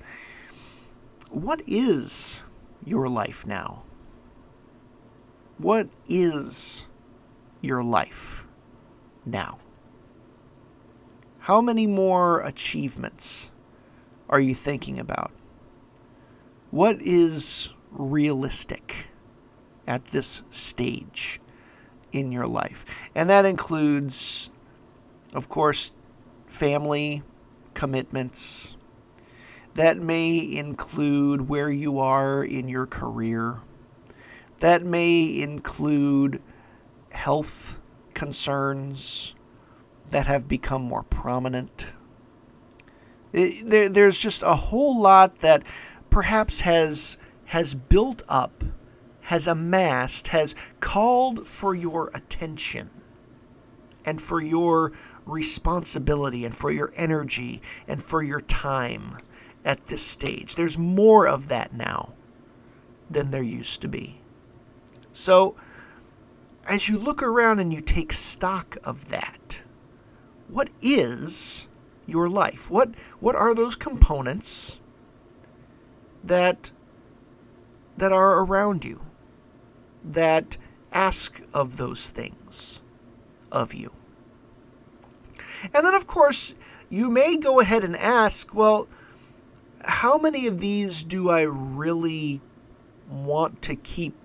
what 1.29 1.61
is 1.67 2.41
your 2.85 3.07
life 3.07 3.45
now? 3.45 3.83
What 5.57 5.87
is 6.07 6.87
your 7.61 7.83
life 7.83 8.45
now? 9.25 9.59
How 11.39 11.61
many 11.61 11.87
more 11.87 12.41
achievements 12.41 13.51
are 14.29 14.39
you 14.39 14.55
thinking 14.55 14.99
about? 14.99 15.31
What 16.73 17.03
is 17.03 17.75
realistic 17.91 19.07
at 19.85 20.05
this 20.07 20.41
stage? 20.49 21.39
in 22.13 22.31
your 22.31 22.47
life. 22.47 22.85
And 23.13 23.29
that 23.29 23.43
includes, 23.43 24.51
of 25.33 25.49
course, 25.49 25.91
family 26.45 27.23
commitments. 27.73 28.77
That 29.73 29.97
may 29.97 30.37
include 30.37 31.49
where 31.49 31.71
you 31.71 31.99
are 31.99 32.43
in 32.43 32.69
your 32.69 32.85
career. 32.85 33.61
That 34.59 34.85
may 34.85 35.41
include 35.41 36.41
health 37.11 37.79
concerns 38.13 39.33
that 40.11 40.27
have 40.27 40.47
become 40.47 40.83
more 40.83 41.03
prominent. 41.03 41.93
It, 43.33 43.67
there, 43.67 43.89
there's 43.89 44.19
just 44.19 44.43
a 44.43 44.55
whole 44.55 45.01
lot 45.01 45.39
that 45.39 45.63
perhaps 46.13 46.61
has 46.61 47.17
has 47.45 47.73
built 47.73 48.21
up 48.29 48.63
has 49.21 49.47
amassed, 49.47 50.27
has 50.27 50.53
called 50.79 51.47
for 51.47 51.73
your 51.73 52.11
attention 52.13 52.87
and 54.05 54.21
for 54.21 54.39
your 54.39 54.91
responsibility 55.25 56.45
and 56.45 56.55
for 56.55 56.71
your 56.71 56.93
energy 56.95 57.61
and 57.87 58.03
for 58.03 58.21
your 58.21 58.41
time 58.41 59.17
at 59.65 59.87
this 59.87 60.03
stage. 60.03 60.53
There's 60.53 60.77
more 60.77 61.27
of 61.27 61.47
that 61.47 61.73
now 61.73 62.13
than 63.09 63.31
there 63.31 63.41
used 63.41 63.81
to 63.81 63.87
be. 63.87 64.19
So, 65.13 65.55
as 66.67 66.89
you 66.89 66.99
look 66.99 67.23
around 67.23 67.57
and 67.57 67.73
you 67.73 67.81
take 67.81 68.13
stock 68.13 68.77
of 68.83 69.09
that, 69.09 69.63
what 70.47 70.69
is 70.79 71.67
your 72.05 72.29
life? 72.29 72.69
What 72.69 72.93
what 73.19 73.35
are 73.35 73.55
those 73.55 73.75
components 73.75 74.79
that 76.23 76.71
that 77.97 78.11
are 78.11 78.39
around 78.39 78.83
you? 78.85 79.01
that 80.03 80.57
ask 80.91 81.41
of 81.53 81.77
those 81.77 82.09
things 82.09 82.81
of 83.51 83.73
you. 83.73 83.91
And 85.73 85.85
then, 85.85 85.95
of 85.95 86.07
course, 86.07 86.55
you 86.89 87.09
may 87.09 87.37
go 87.37 87.59
ahead 87.59 87.83
and 87.83 87.95
ask, 87.95 88.53
well, 88.53 88.87
how 89.85 90.17
many 90.17 90.47
of 90.47 90.59
these 90.59 91.03
do 91.03 91.29
I 91.29 91.41
really 91.41 92.41
want 93.09 93.61
to 93.63 93.75
keep 93.75 94.15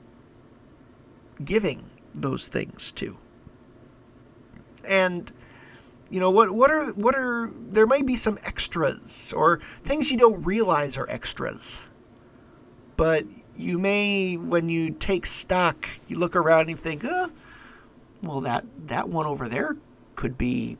giving 1.44 1.84
those 2.14 2.48
things 2.48 2.90
to? 2.92 3.16
And 4.84 5.30
you 6.10 6.20
know 6.20 6.30
what 6.30 6.50
what 6.50 6.70
are 6.70 6.86
what 6.92 7.14
are 7.14 7.50
there 7.68 7.86
might 7.86 8.06
be 8.06 8.16
some 8.16 8.38
extras 8.42 9.30
or 9.34 9.58
things 9.82 10.10
you 10.10 10.16
don't 10.16 10.42
realize 10.42 10.96
are 10.96 11.08
extras. 11.10 11.86
But 12.98 13.26
you 13.56 13.78
may, 13.78 14.36
when 14.36 14.68
you 14.68 14.90
take 14.90 15.24
stock, 15.24 15.88
you 16.08 16.18
look 16.18 16.34
around 16.34 16.62
and 16.62 16.70
you 16.70 16.76
think, 16.76 17.04
oh, 17.04 17.30
well, 18.24 18.40
that, 18.40 18.66
that 18.88 19.08
one 19.08 19.24
over 19.24 19.48
there 19.48 19.76
could 20.16 20.36
be, 20.36 20.78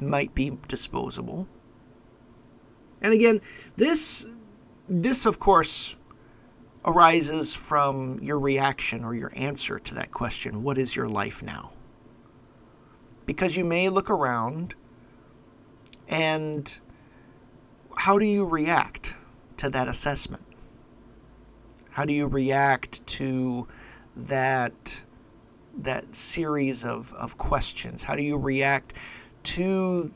might 0.00 0.34
be 0.34 0.58
disposable. 0.66 1.46
And 3.00 3.14
again, 3.14 3.40
this, 3.76 4.26
this 4.88 5.26
of 5.26 5.38
course, 5.38 5.96
arises 6.84 7.54
from 7.54 8.18
your 8.20 8.40
reaction 8.40 9.04
or 9.04 9.14
your 9.14 9.32
answer 9.36 9.78
to 9.78 9.94
that 9.94 10.10
question 10.10 10.64
what 10.64 10.76
is 10.76 10.96
your 10.96 11.08
life 11.08 11.40
now? 11.40 11.72
Because 13.26 13.56
you 13.56 13.64
may 13.64 13.88
look 13.90 14.10
around 14.10 14.74
and 16.08 16.80
how 17.96 18.18
do 18.18 18.24
you 18.24 18.44
react 18.44 19.14
to 19.58 19.70
that 19.70 19.86
assessment? 19.86 20.45
How 21.96 22.04
do 22.04 22.12
you 22.12 22.26
react 22.26 23.06
to 23.06 23.66
that 24.14 25.02
that 25.78 26.14
series 26.16 26.84
of, 26.84 27.12
of 27.14 27.36
questions? 27.36 28.04
How 28.04 28.16
do 28.16 28.22
you 28.22 28.38
react 28.38 28.94
to 29.42 30.10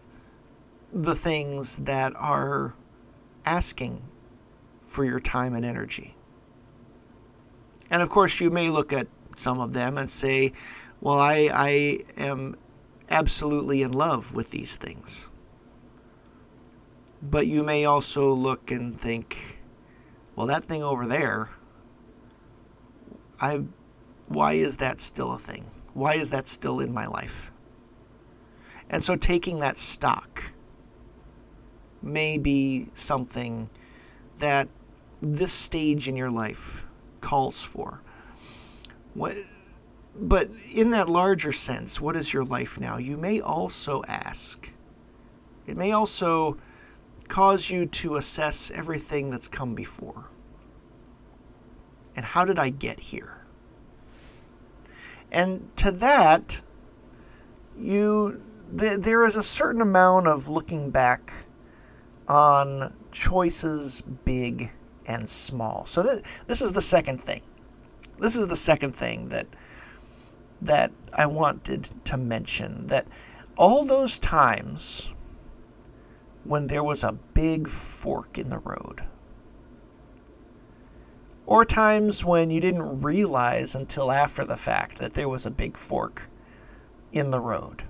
the 0.93 1.15
things 1.15 1.77
that 1.79 2.15
are 2.17 2.75
asking 3.45 4.03
for 4.83 5.05
your 5.05 5.21
time 5.21 5.55
and 5.55 5.65
energy. 5.65 6.17
And 7.91 8.03
of 8.03 8.11
course, 8.11 8.41
you 8.41 8.51
may 8.51 8.69
look 8.69 8.93
at 8.93 9.07
some 9.37 9.61
of 9.61 9.73
them 9.73 9.99
and 9.99 10.11
say, 10.11 10.53
well, 11.01 11.19
I, 11.19 11.51
I 11.53 12.05
am 12.17 12.57
absolutely 13.09 13.83
in 13.83 13.93
love 13.93 14.35
with 14.35 14.51
these 14.51 14.77
things. 14.77 15.29
But 17.23 17.47
you 17.47 17.63
may 17.63 17.85
also 17.85 18.33
look 18.33 18.71
and 18.71 18.99
think, 19.01 19.61
well, 20.37 20.47
that 20.47 20.65
thing 20.65 20.83
over 20.83 21.07
there, 21.07 21.51
I, 23.41 23.63
why 24.29 24.55
is 24.55 24.77
that 24.79 25.01
still 25.01 25.33
a 25.33 25.39
thing? 25.39 25.71
Why 25.95 26.15
is 26.15 26.31
that 26.31 26.47
still 26.47 26.81
in 26.81 26.93
my 26.93 27.07
life? 27.07 27.53
And 28.89 29.03
so 29.03 29.17
taking 29.17 29.61
that 29.61 29.79
stock 29.79 30.53
may 32.03 32.39
be 32.39 32.89
something 32.93 33.71
that 34.39 34.69
this 35.23 35.53
stage 35.53 36.09
in 36.09 36.17
your 36.17 36.31
life 36.31 36.87
calls 37.21 37.63
for. 37.63 38.01
What, 39.15 39.35
but 40.17 40.49
in 40.73 40.91
that 40.91 41.09
larger 41.09 41.53
sense, 41.53 42.01
what 42.01 42.17
is 42.17 42.33
your 42.33 42.45
life 42.45 42.81
now? 42.81 42.97
You 42.97 43.17
may 43.17 43.41
also 43.41 44.03
ask. 44.09 44.71
It 45.67 45.77
may 45.77 45.93
also 45.93 46.57
cause 47.29 47.71
you 47.71 47.87
to 47.87 48.17
assess 48.17 48.71
everything 48.73 49.31
that's 49.31 49.49
come 49.49 49.75
before. 49.75 50.30
And 52.21 52.27
how 52.27 52.45
did 52.45 52.59
I 52.59 52.69
get 52.69 53.01
here? 53.01 53.39
And 55.33 55.75
to 55.79 55.91
that, 55.91 56.61
you 57.79 58.43
th- 58.79 59.01
there 59.01 59.25
is 59.25 59.37
a 59.37 59.43
certain 59.43 59.81
amount 59.81 60.27
of 60.27 60.47
looking 60.47 60.91
back 60.91 61.33
on 62.29 62.93
choices 63.11 64.03
big 64.03 64.71
and 65.07 65.31
small. 65.31 65.87
So 65.87 66.03
th- 66.03 66.23
this 66.47 66.61
is 66.61 66.73
the 66.73 66.83
second 66.83 67.23
thing. 67.23 67.41
This 68.19 68.37
is 68.37 68.49
the 68.49 68.57
second 68.57 68.95
thing 68.95 69.31
that 69.31 69.47
that 70.61 70.93
I 71.15 71.25
wanted 71.25 71.89
to 72.05 72.19
mention 72.19 72.89
that 72.89 73.07
all 73.57 73.83
those 73.87 74.19
times 74.19 75.15
when 76.45 76.67
there 76.67 76.85
was 76.85 77.03
a 77.03 77.13
big 77.13 77.67
fork 77.67 78.37
in 78.37 78.51
the 78.51 78.59
road 78.59 79.07
or 81.51 81.65
times 81.65 82.25
when 82.25 82.49
you 82.49 82.61
didn't 82.61 83.03
realize 83.03 83.75
until 83.75 84.13
after 84.13 84.45
the 84.45 84.57
fact 84.57 84.99
that 84.99 85.15
there 85.15 85.29
was 85.29 85.45
a 85.45 85.51
big 85.51 85.77
fork 85.77 86.29
in 87.13 87.33
the 87.33 87.41
road. 87.41 87.83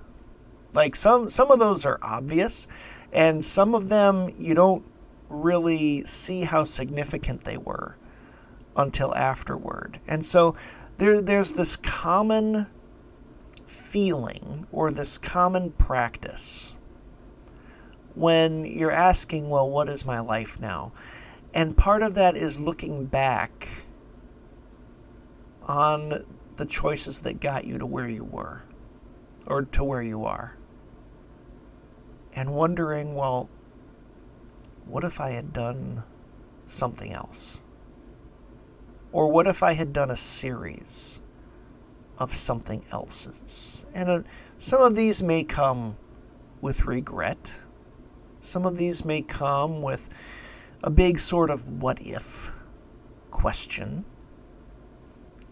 Like 0.73 0.95
some 0.95 1.29
some 1.29 1.51
of 1.51 1.59
those 1.59 1.85
are 1.85 1.99
obvious 2.01 2.67
and 3.13 3.45
some 3.45 3.75
of 3.75 3.87
them 3.87 4.33
you 4.39 4.55
don't 4.55 4.83
really 5.29 6.03
see 6.05 6.41
how 6.41 6.63
significant 6.63 7.43
they 7.43 7.55
were 7.55 7.95
until 8.75 9.13
afterward. 9.13 9.99
And 10.07 10.25
so 10.25 10.55
there, 10.97 11.21
there's 11.21 11.51
this 11.51 11.75
common 11.77 12.65
feeling 13.67 14.65
or 14.71 14.89
this 14.89 15.19
common 15.19 15.71
practice 15.73 16.75
when 18.15 18.65
you're 18.65 18.91
asking, 18.91 19.49
well, 19.49 19.69
what 19.69 19.87
is 19.87 20.03
my 20.03 20.19
life 20.19 20.59
now? 20.59 20.93
And 21.53 21.75
part 21.75 22.01
of 22.01 22.15
that 22.15 22.37
is 22.37 22.61
looking 22.61 23.05
back 23.05 23.67
on 25.63 26.25
the 26.57 26.65
choices 26.65 27.21
that 27.21 27.39
got 27.39 27.65
you 27.65 27.77
to 27.77 27.85
where 27.85 28.07
you 28.07 28.23
were 28.23 28.63
or 29.45 29.63
to 29.63 29.83
where 29.83 30.01
you 30.01 30.25
are. 30.25 30.57
And 32.33 32.53
wondering, 32.53 33.15
well, 33.15 33.49
what 34.85 35.03
if 35.03 35.19
I 35.19 35.31
had 35.31 35.51
done 35.51 36.03
something 36.65 37.11
else? 37.11 37.61
Or 39.11 39.29
what 39.29 39.47
if 39.47 39.61
I 39.61 39.73
had 39.73 39.91
done 39.91 40.09
a 40.09 40.15
series 40.15 41.21
of 42.17 42.31
something 42.31 42.85
else's? 42.91 43.85
And 43.93 44.09
uh, 44.09 44.21
some 44.57 44.81
of 44.81 44.95
these 44.95 45.21
may 45.21 45.43
come 45.43 45.97
with 46.61 46.85
regret. 46.85 47.59
Some 48.39 48.65
of 48.65 48.77
these 48.77 49.03
may 49.03 49.21
come 49.21 49.81
with 49.81 50.09
a 50.83 50.89
big 50.89 51.19
sort 51.19 51.49
of 51.49 51.69
what 51.81 52.01
if 52.01 52.51
question. 53.29 54.05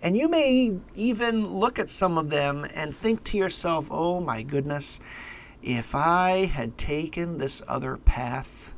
And 0.01 0.15
you 0.15 0.29
may 0.29 0.77
even 0.95 1.47
look 1.47 1.77
at 1.77 1.89
some 1.89 2.17
of 2.17 2.29
them 2.29 2.65
and 2.73 2.95
think 2.95 3.23
to 3.25 3.37
yourself, 3.37 3.87
oh 3.91 4.21
my 4.21 4.43
goodness, 4.43 4.99
if 5.61 5.93
I 5.93 6.45
had 6.45 6.77
taken 6.77 7.37
this 7.37 7.61
other 7.67 7.97
path, 7.97 8.73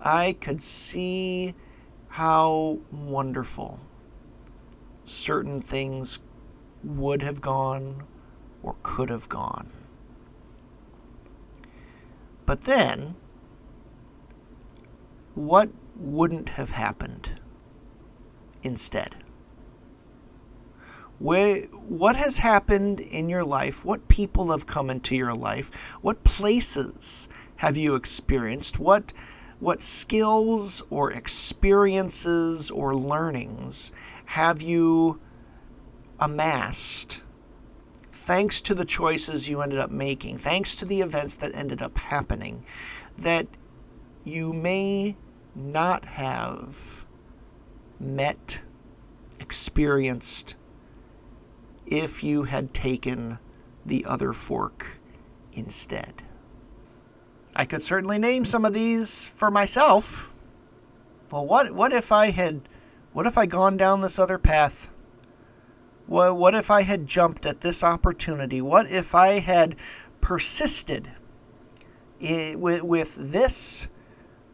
I 0.00 0.34
could 0.34 0.62
see 0.62 1.54
how 2.08 2.78
wonderful 2.90 3.80
certain 5.04 5.62
things 5.62 6.18
would 6.84 7.22
have 7.22 7.40
gone 7.40 8.02
or 8.62 8.76
could 8.82 9.08
have 9.08 9.28
gone. 9.28 9.70
But 12.44 12.62
then, 12.62 13.14
what 15.34 15.70
wouldn't 15.96 16.50
have 16.50 16.70
happened 16.70 17.40
instead? 18.62 19.16
What 21.18 22.16
has 22.16 22.38
happened 22.38 22.98
in 22.98 23.28
your 23.28 23.44
life? 23.44 23.84
What 23.84 24.08
people 24.08 24.50
have 24.50 24.66
come 24.66 24.90
into 24.90 25.14
your 25.14 25.34
life? 25.34 25.70
What 26.00 26.24
places 26.24 27.28
have 27.56 27.76
you 27.76 27.94
experienced? 27.94 28.80
What 28.80 29.12
what 29.60 29.84
skills 29.84 30.82
or 30.90 31.12
experiences 31.12 32.68
or 32.72 32.96
learnings 32.96 33.92
have 34.24 34.60
you 34.60 35.20
amassed 36.18 37.22
thanks 38.10 38.60
to 38.60 38.74
the 38.74 38.84
choices 38.84 39.48
you 39.48 39.62
ended 39.62 39.78
up 39.78 39.90
making, 39.90 40.38
thanks 40.38 40.74
to 40.76 40.84
the 40.84 41.00
events 41.00 41.34
that 41.34 41.54
ended 41.54 41.80
up 41.80 41.96
happening, 41.98 42.64
that 43.16 43.46
you 44.24 44.52
may 44.52 45.16
not 45.54 46.04
have 46.04 47.04
met, 47.98 48.62
experienced 49.38 50.56
if 51.86 52.22
you 52.22 52.44
had 52.44 52.72
taken 52.72 53.38
the 53.84 54.04
other 54.04 54.32
fork 54.32 54.98
instead? 55.52 56.22
I 57.54 57.64
could 57.64 57.82
certainly 57.82 58.18
name 58.18 58.44
some 58.44 58.64
of 58.64 58.72
these 58.72 59.28
for 59.28 59.50
myself. 59.50 60.32
Well, 61.30 61.46
what 61.46 61.74
what 61.74 61.92
if 61.92 62.10
I 62.10 62.30
had 62.30 62.62
what 63.12 63.26
if 63.26 63.36
I 63.36 63.46
gone 63.46 63.76
down 63.76 64.00
this 64.00 64.18
other 64.18 64.38
path? 64.38 64.88
What 66.06 66.36
what 66.36 66.54
if 66.54 66.70
I 66.70 66.82
had 66.82 67.06
jumped 67.06 67.44
at 67.44 67.60
this 67.60 67.84
opportunity? 67.84 68.60
What 68.62 68.90
if 68.90 69.14
I 69.14 69.40
had 69.40 69.76
persisted 70.20 71.10
eh, 72.22 72.54
with, 72.54 72.82
with 72.82 73.16
this 73.16 73.88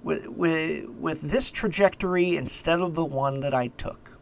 with, 0.03 0.29
with, 0.29 0.89
with 0.91 1.23
this 1.23 1.51
trajectory 1.51 2.37
instead 2.37 2.81
of 2.81 2.95
the 2.95 3.05
one 3.05 3.41
that 3.41 3.55
I 3.55 3.69
took? 3.69 4.13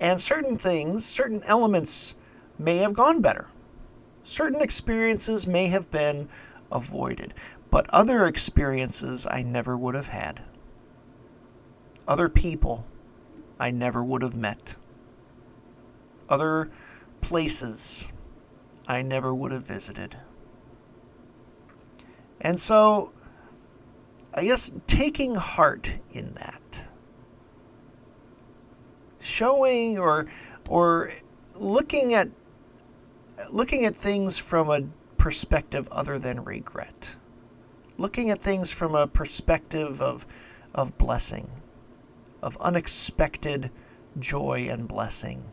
And 0.00 0.20
certain 0.20 0.56
things, 0.56 1.04
certain 1.04 1.42
elements 1.44 2.16
may 2.58 2.78
have 2.78 2.94
gone 2.94 3.20
better. 3.20 3.48
Certain 4.22 4.60
experiences 4.60 5.46
may 5.46 5.66
have 5.66 5.90
been 5.90 6.28
avoided. 6.72 7.34
But 7.70 7.88
other 7.90 8.26
experiences 8.26 9.26
I 9.30 9.42
never 9.42 9.76
would 9.76 9.94
have 9.94 10.08
had. 10.08 10.42
Other 12.08 12.28
people 12.28 12.86
I 13.58 13.70
never 13.70 14.02
would 14.02 14.22
have 14.22 14.34
met. 14.34 14.76
Other 16.28 16.70
places 17.20 18.12
I 18.88 19.02
never 19.02 19.34
would 19.34 19.52
have 19.52 19.66
visited. 19.66 20.16
And 22.40 22.58
so, 22.58 23.12
I 24.32 24.44
guess 24.44 24.70
taking 24.86 25.34
heart 25.34 25.98
in 26.12 26.34
that, 26.34 26.88
showing 29.18 29.98
or 29.98 30.26
or 30.68 31.10
looking 31.54 32.14
at 32.14 32.28
looking 33.50 33.84
at 33.84 33.96
things 33.96 34.38
from 34.38 34.70
a 34.70 34.82
perspective 35.16 35.88
other 35.90 36.18
than 36.18 36.44
regret. 36.44 37.16
Looking 37.98 38.30
at 38.30 38.40
things 38.40 38.72
from 38.72 38.94
a 38.94 39.06
perspective 39.06 40.00
of, 40.00 40.26
of 40.74 40.96
blessing, 40.96 41.50
of 42.42 42.56
unexpected 42.58 43.70
joy 44.18 44.68
and 44.70 44.88
blessing 44.88 45.44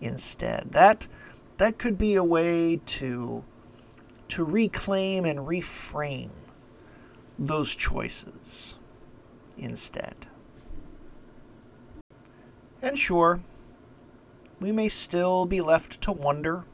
instead. 0.00 0.68
That, 0.70 1.08
that 1.56 1.78
could 1.78 1.98
be 1.98 2.14
a 2.14 2.24
way 2.24 2.76
to, 2.76 3.44
to 4.28 4.44
reclaim 4.44 5.24
and 5.24 5.40
reframe 5.40 6.30
those 7.42 7.74
choices 7.74 8.76
instead. 9.58 10.14
And 12.80 12.96
sure, 12.96 13.40
we 14.60 14.70
may 14.70 14.88
still 14.88 15.44
be 15.44 15.60
left 15.60 16.00
to 16.02 16.12
wonder 16.12 16.64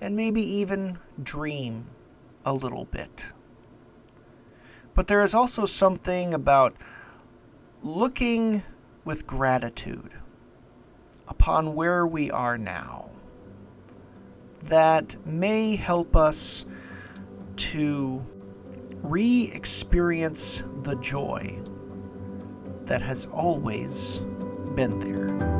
and 0.00 0.14
maybe 0.14 0.42
even 0.42 0.98
dream 1.20 1.86
a 2.44 2.54
little 2.54 2.84
bit. 2.84 3.32
But 4.94 5.08
there 5.08 5.22
is 5.22 5.34
also 5.34 5.66
something 5.66 6.32
about 6.32 6.76
looking 7.82 8.62
with 9.04 9.26
gratitude 9.26 10.12
upon 11.26 11.74
where 11.74 12.06
we 12.06 12.30
are 12.30 12.56
now 12.56 13.10
that 14.62 15.16
may 15.26 15.74
help 15.74 16.14
us 16.14 16.64
to 17.56 18.24
re 19.02 19.50
experience 19.52 20.64
the 20.82 20.96
joy 20.96 21.58
that 22.84 23.02
has 23.02 23.26
always 23.26 24.20
been 24.74 24.98
there. 24.98 25.55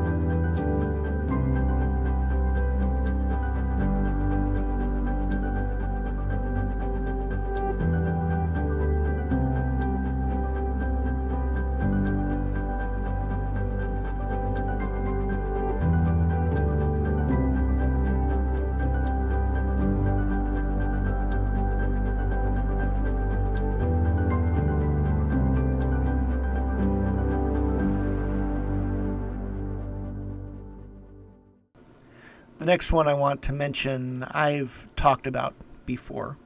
The 32.67 32.73
next 32.73 32.91
one 32.91 33.07
I 33.07 33.13
want 33.13 33.41
to 33.43 33.53
mention, 33.53 34.23
I've 34.23 34.89
talked 34.97 35.25
about 35.25 35.55
before, 35.85 36.37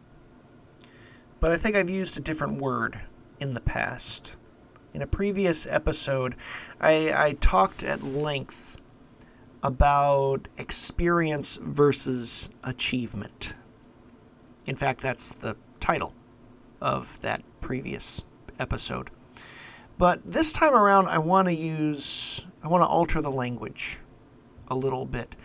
but 1.39 1.51
I 1.51 1.57
think 1.57 1.75
I've 1.75 1.89
used 1.89 2.15
a 2.15 2.19
different 2.19 2.62
word 2.62 3.01
in 3.39 3.55
the 3.55 3.60
past. 3.60 4.38
In 4.93 5.01
a 5.01 5.07
previous 5.07 5.65
episode, 5.65 6.36
I, 6.79 7.12
I 7.12 7.38
talked 7.41 7.81
at 7.81 8.03
length 8.03 8.77
about 9.63 10.47
experience 10.60 11.55
versus 11.55 12.51
achievement. 12.63 13.55
In 14.67 14.75
fact, 14.75 15.01
that's 15.01 15.31
the 15.31 15.57
title 15.79 16.13
of 16.79 17.19
that 17.21 17.41
previous 17.62 18.23
episode. 18.60 19.10
But 19.97 20.21
this 20.23 20.51
time 20.51 20.75
around, 20.75 21.07
I 21.07 21.17
want 21.17 21.47
to 21.47 21.55
use, 21.55 22.45
I 22.62 22.67
want 22.67 22.84
to 22.84 22.88
alter 22.88 23.23
the 23.23 23.31
language 23.31 23.97
a 24.67 24.75
little 24.75 25.07
bit. 25.07 25.36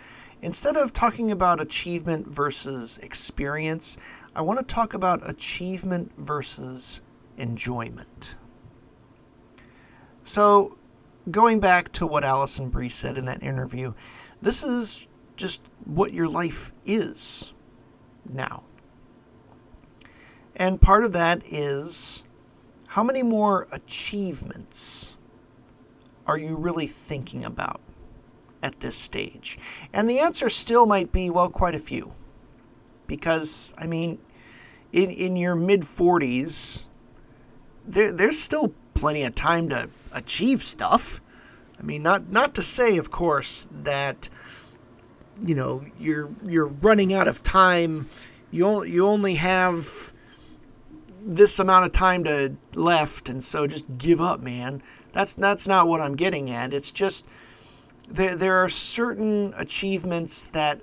Instead 0.42 0.77
of 0.77 0.92
talking 0.92 1.31
about 1.31 1.61
achievement 1.61 2.29
versus 2.29 2.99
experience, 2.99 3.96
I 4.35 4.42
want 4.42 4.59
to 4.59 4.64
talk 4.64 4.92
about 4.92 5.29
achievement 5.29 6.12
versus 6.18 7.01
enjoyment. 7.38 8.37
So, 10.25 10.77
going 11.31 11.61
back 11.61 11.92
to 11.92 12.07
what 12.07 12.22
Alison 12.22 12.68
Brie 12.68 12.88
said 12.88 13.16
in 13.16 13.25
that 13.25 13.42
interview, 13.42 13.94
this 14.42 14.62
is 14.62 15.07
just 15.37 15.62
what 15.85 16.12
your 16.12 16.29
life 16.29 16.72
is 16.85 17.55
now. 18.29 18.62
And 20.55 20.81
part 20.81 21.05
of 21.05 21.12
that 21.12 21.42
is 21.46 22.25
how 22.88 23.05
many 23.05 23.22
more 23.22 23.66
achievements 23.72 25.16
are 26.27 26.38
you 26.38 26.57
really 26.57 26.87
thinking 26.87 27.44
about? 27.44 27.81
At 28.62 28.80
this 28.80 28.96
stage? 28.96 29.58
And 29.92 30.08
the 30.08 30.18
answer 30.18 30.48
still 30.48 30.86
might 30.86 31.12
be, 31.12 31.30
well, 31.30 31.48
quite 31.48 31.74
a 31.74 31.80
few. 31.80 32.12
Because, 33.06 33.74
I 33.78 33.86
mean, 33.86 34.18
in, 34.92 35.10
in 35.10 35.36
your 35.36 35.54
mid 35.54 35.82
40s, 35.82 36.84
there, 37.86 38.12
there's 38.12 38.40
still 38.40 38.74
plenty 38.94 39.22
of 39.22 39.34
time 39.34 39.68
to 39.68 39.88
achieve 40.12 40.62
stuff. 40.62 41.20
I 41.78 41.82
mean, 41.82 42.02
not 42.02 42.30
not 42.30 42.54
to 42.54 42.62
say, 42.62 42.96
of 42.96 43.10
course, 43.10 43.66
that 43.70 44.28
you 45.44 45.54
know 45.54 45.84
you're 45.98 46.30
you're 46.44 46.66
running 46.66 47.12
out 47.12 47.28
of 47.28 47.42
time. 47.42 48.08
You 48.50 48.82
you 48.84 49.06
only 49.06 49.34
have 49.34 50.12
this 51.22 51.58
amount 51.58 51.84
of 51.84 51.92
time 51.92 52.24
to 52.24 52.56
left, 52.74 53.28
and 53.28 53.44
so 53.44 53.66
just 53.66 53.84
give 53.98 54.20
up, 54.20 54.40
man. 54.40 54.82
That's 55.12 55.34
that's 55.34 55.66
not 55.66 55.86
what 55.86 56.00
I'm 56.00 56.16
getting 56.16 56.50
at. 56.50 56.72
It's 56.72 56.90
just 56.90 57.26
there, 58.08 58.36
there 58.36 58.56
are 58.56 58.68
certain 58.68 59.54
achievements 59.56 60.44
that 60.46 60.80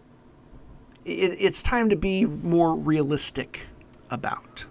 it, 1.05 1.37
it's 1.39 1.61
time 1.61 1.89
to 1.89 1.95
be 1.95 2.25
more 2.25 2.75
realistic 2.75 3.61
about. 4.09 4.65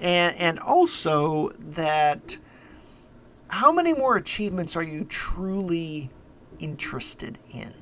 And, 0.00 0.34
and 0.36 0.58
also 0.58 1.50
that 1.58 2.38
how 3.48 3.72
many 3.72 3.92
more 3.92 4.16
achievements 4.16 4.76
are 4.76 4.82
you 4.82 5.04
truly 5.04 6.10
interested 6.58 7.38
in 7.52 7.74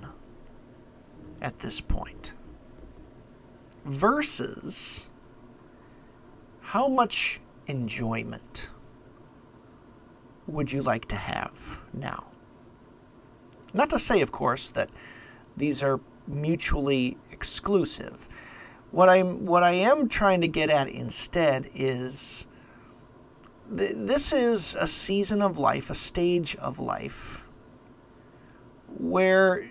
at 1.40 1.58
this 1.60 1.80
point? 1.80 2.32
Versus 3.84 5.08
how 6.60 6.88
much 6.88 7.40
enjoyment 7.66 8.70
would 10.46 10.72
you 10.72 10.82
like 10.82 11.06
to 11.08 11.16
have 11.16 11.80
now? 11.92 12.24
Not 13.74 13.90
to 13.90 13.98
say, 13.98 14.20
of 14.20 14.32
course, 14.32 14.70
that 14.70 14.90
these 15.56 15.82
are 15.82 16.00
mutually 16.26 17.16
exclusive. 17.30 18.28
What 18.90 19.08
I'm 19.08 19.44
what 19.44 19.62
I 19.62 19.72
am 19.72 20.08
trying 20.08 20.40
to 20.40 20.48
get 20.48 20.70
at 20.70 20.88
instead 20.88 21.70
is 21.74 22.46
th- 23.74 23.92
this 23.94 24.32
is 24.32 24.74
a 24.78 24.86
season 24.86 25.42
of 25.42 25.58
life, 25.58 25.90
a 25.90 25.94
stage 25.94 26.56
of 26.56 26.78
life 26.78 27.44
where 28.96 29.62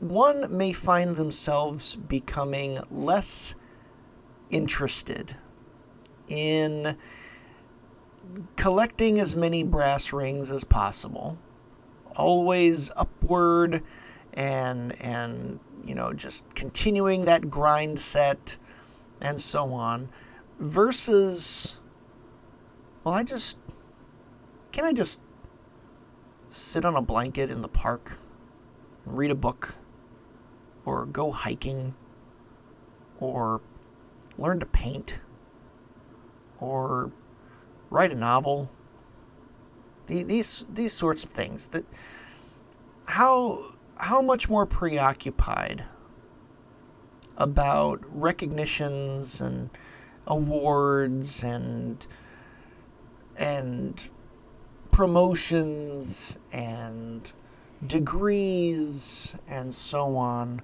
one 0.00 0.54
may 0.54 0.72
find 0.72 1.16
themselves 1.16 1.96
becoming 1.96 2.78
less 2.90 3.54
interested 4.50 5.36
in 6.28 6.96
collecting 8.56 9.18
as 9.18 9.36
many 9.36 9.62
brass 9.62 10.12
rings 10.12 10.50
as 10.50 10.64
possible 10.64 11.38
always 12.16 12.90
upward 12.96 13.82
and 14.34 15.00
and 15.00 15.60
you 15.84 15.94
know 15.94 16.12
just 16.12 16.44
continuing 16.54 17.24
that 17.24 17.50
grind 17.50 18.00
set 18.00 18.58
and 19.20 19.40
so 19.40 19.72
on 19.72 20.08
versus 20.58 21.80
well 23.04 23.14
I 23.14 23.22
just 23.22 23.58
can 24.72 24.84
I 24.84 24.92
just 24.92 25.20
sit 26.48 26.84
on 26.84 26.96
a 26.96 27.02
blanket 27.02 27.50
in 27.50 27.60
the 27.60 27.68
park 27.68 28.18
and 29.04 29.16
read 29.16 29.30
a 29.30 29.34
book 29.34 29.74
or 30.84 31.06
go 31.06 31.30
hiking 31.30 31.94
or 33.20 33.60
learn 34.38 34.60
to 34.60 34.66
paint 34.66 35.20
or 36.60 37.10
write 37.90 38.12
a 38.12 38.14
novel 38.14 38.70
the, 40.06 40.22
these 40.22 40.64
these 40.72 40.92
sorts 40.92 41.24
of 41.24 41.30
things. 41.30 41.68
That 41.68 41.84
how 43.06 43.58
how 43.96 44.20
much 44.20 44.48
more 44.48 44.66
preoccupied 44.66 45.84
about 47.36 48.00
recognitions 48.10 49.40
and 49.40 49.70
awards 50.26 51.42
and 51.42 52.06
and 53.36 54.08
promotions 54.90 56.38
and 56.52 57.30
degrees 57.86 59.36
and 59.46 59.74
so 59.74 60.16
on 60.16 60.62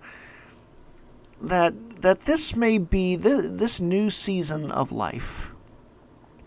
that 1.41 1.75
that 2.01 2.21
this 2.21 2.57
may 2.57 2.79
be 2.79 3.17
the, 3.17 3.51
this 3.53 3.81
new 3.81 4.09
season 4.09 4.71
of 4.71 4.91
life 4.91 5.51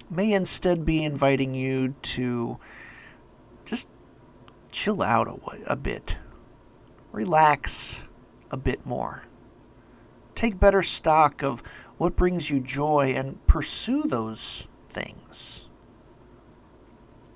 may 0.09 0.33
instead 0.33 0.85
be 0.85 1.03
inviting 1.03 1.53
you 1.53 1.93
to 2.01 2.57
just 3.65 3.87
chill 4.71 5.01
out 5.01 5.27
a, 5.27 5.73
a 5.73 5.75
bit, 5.75 6.17
relax 7.11 8.07
a 8.51 8.57
bit 8.57 8.85
more. 8.85 9.23
Take 10.35 10.59
better 10.59 10.83
stock 10.83 11.43
of 11.43 11.63
what 11.97 12.15
brings 12.15 12.49
you 12.49 12.59
joy 12.59 13.13
and 13.15 13.45
pursue 13.47 14.03
those 14.03 14.67
things. 14.89 15.67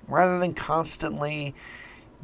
Rather 0.06 0.38
than 0.38 0.54
constantly 0.54 1.54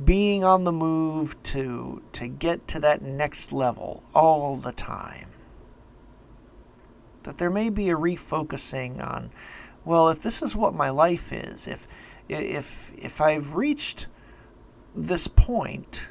being 0.05 0.45
on 0.45 0.65
the 0.65 0.73
move 0.73 1.43
to 1.43 2.03
to 2.13 2.29
get 2.29 2.69
to 2.69 2.81
that 2.81 3.01
next 3.01 3.53
level 3.53 4.03
all 4.15 4.57
the 4.57 4.73
time. 4.73 5.31
That 7.23 7.39
there 7.39 7.51
may 7.51 7.71
be 7.71 7.89
a 7.89 7.97
refocusing 7.97 9.03
on 9.03 9.31
well, 9.87 10.09
if 10.09 10.21
this 10.21 10.43
is 10.43 10.57
what 10.57 10.75
my 10.75 10.91
life 10.91 11.33
is, 11.33 11.69
if 11.69 11.87
if 12.29 12.93
if 12.97 13.21
I've 13.21 13.55
reached 13.55 14.09
this 14.95 15.29
point, 15.29 16.11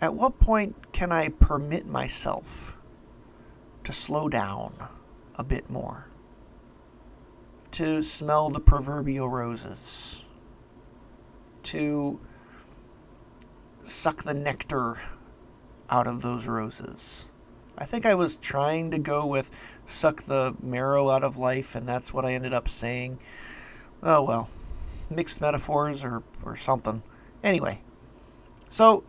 at 0.00 0.14
what 0.14 0.38
point 0.38 0.92
can 0.92 1.12
I 1.12 1.28
permit 1.28 1.86
myself 1.86 2.76
to 3.84 3.92
slow 3.92 4.28
down 4.28 4.74
a 5.36 5.44
bit 5.44 5.70
more, 5.70 6.06
to 7.72 8.02
smell 8.02 8.50
the 8.50 8.60
proverbial 8.60 9.28
roses, 9.28 10.24
to 11.64 12.20
suck 13.82 14.22
the 14.24 14.34
nectar 14.34 14.98
out 15.90 16.06
of 16.06 16.22
those 16.22 16.46
roses. 16.46 17.26
I 17.76 17.84
think 17.84 18.06
I 18.06 18.14
was 18.14 18.36
trying 18.36 18.90
to 18.92 18.98
go 18.98 19.26
with 19.26 19.50
suck 19.84 20.22
the 20.22 20.54
marrow 20.62 21.10
out 21.10 21.24
of 21.24 21.36
life, 21.36 21.74
and 21.74 21.88
that's 21.88 22.14
what 22.14 22.24
I 22.24 22.32
ended 22.32 22.54
up 22.54 22.68
saying. 22.68 23.18
Oh 24.04 24.22
well, 24.22 24.50
mixed 25.08 25.40
metaphors 25.40 26.04
or, 26.04 26.22
or 26.44 26.54
something. 26.54 27.02
Anyway, 27.42 27.80
so 28.68 29.02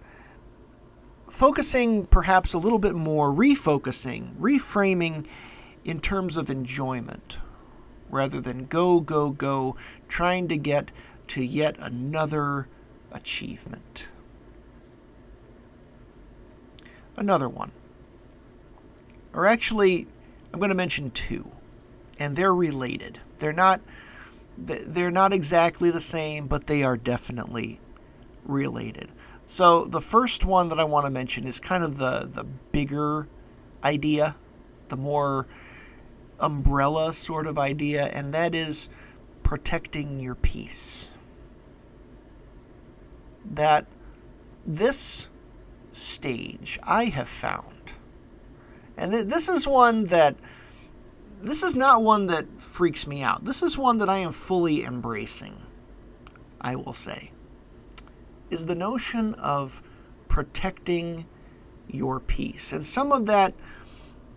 focusing 1.29 2.05
perhaps 2.05 2.53
a 2.53 2.58
little 2.58 2.79
bit 2.79 2.95
more, 2.95 3.29
refocusing, 3.29 4.34
reframing 4.38 5.27
in 5.84 5.99
terms 5.99 6.38
of 6.38 6.49
enjoyment 6.49 7.39
rather 8.10 8.39
than 8.39 8.65
go, 8.65 9.01
go, 9.01 9.31
go, 9.31 9.75
trying 10.08 10.47
to 10.47 10.58
get 10.58 10.91
to 11.27 11.43
yet 11.43 11.75
another 11.79 12.67
achievement. 13.12 14.10
Another 17.17 17.49
one. 17.49 17.71
Or 19.34 19.45
actually, 19.45 20.08
I'm 20.53 20.60
going 20.60 20.69
to 20.69 20.75
mention 20.75 21.12
two, 21.12 21.51
and 22.19 22.36
they're 22.36 22.53
related. 22.53 23.19
They're 23.39 23.51
not 23.51 23.81
they're 24.57 25.11
not 25.11 25.33
exactly 25.33 25.91
the 25.91 26.01
same, 26.01 26.47
but 26.47 26.67
they 26.67 26.83
are 26.83 26.97
definitely 26.97 27.79
related. 28.45 29.11
So 29.45 29.85
the 29.85 30.01
first 30.01 30.45
one 30.45 30.69
that 30.69 30.79
I 30.79 30.83
want 30.83 31.05
to 31.05 31.11
mention 31.11 31.45
is 31.45 31.59
kind 31.59 31.83
of 31.83 31.97
the 31.97 32.29
the 32.31 32.43
bigger 32.43 33.27
idea, 33.83 34.35
the 34.89 34.97
more 34.97 35.47
umbrella 36.39 37.13
sort 37.13 37.47
of 37.47 37.57
idea, 37.57 38.05
and 38.07 38.33
that 38.33 38.55
is 38.55 38.89
protecting 39.43 40.19
your 40.19 40.35
peace. 40.35 41.09
That 43.45 43.85
this 44.65 45.29
stage 45.91 46.79
I 46.83 47.05
have 47.05 47.27
found, 47.27 47.93
and 48.97 49.11
th- 49.11 49.27
this 49.27 49.47
is 49.47 49.67
one 49.67 50.05
that 50.05 50.35
this 51.45 51.63
is 51.63 51.75
not 51.75 52.01
one 52.01 52.27
that 52.27 52.60
freaks 52.60 53.05
me 53.05 53.21
out. 53.21 53.45
This 53.45 53.62
is 53.62 53.77
one 53.77 53.99
that 53.99 54.10
I 54.10 54.17
am 54.17 54.31
fully 54.31 54.84
embracing, 54.84 55.62
I 56.60 56.75
will 56.75 56.93
say, 56.93 57.31
is 58.49 58.65
the 58.65 58.75
notion 58.75 59.36
of 59.36 59.81
protecting 60.27 61.25
your 61.88 62.19
peace. 62.19 62.73
And 62.73 62.86
some 62.86 63.12
of 63.12 63.27
that 63.27 63.53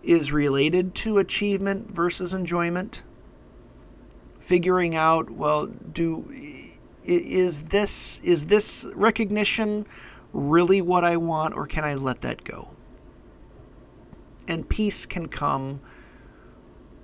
is 0.03 0.31
related 0.31 0.95
to 0.95 1.17
achievement 1.17 1.91
versus 1.91 2.33
enjoyment. 2.33 3.03
Figuring 4.39 4.95
out, 4.95 5.29
well, 5.29 5.67
do 5.67 6.31
is 7.03 7.63
this 7.63 8.19
is 8.19 8.45
this 8.45 8.87
recognition 8.93 9.85
really 10.31 10.79
what 10.81 11.03
I 11.03 11.17
want 11.17 11.55
or 11.55 11.65
can 11.65 11.83
I 11.83 11.95
let 11.95 12.21
that 12.21 12.43
go? 12.43 12.69
And 14.47 14.67
peace 14.69 15.05
can 15.05 15.27
come 15.27 15.81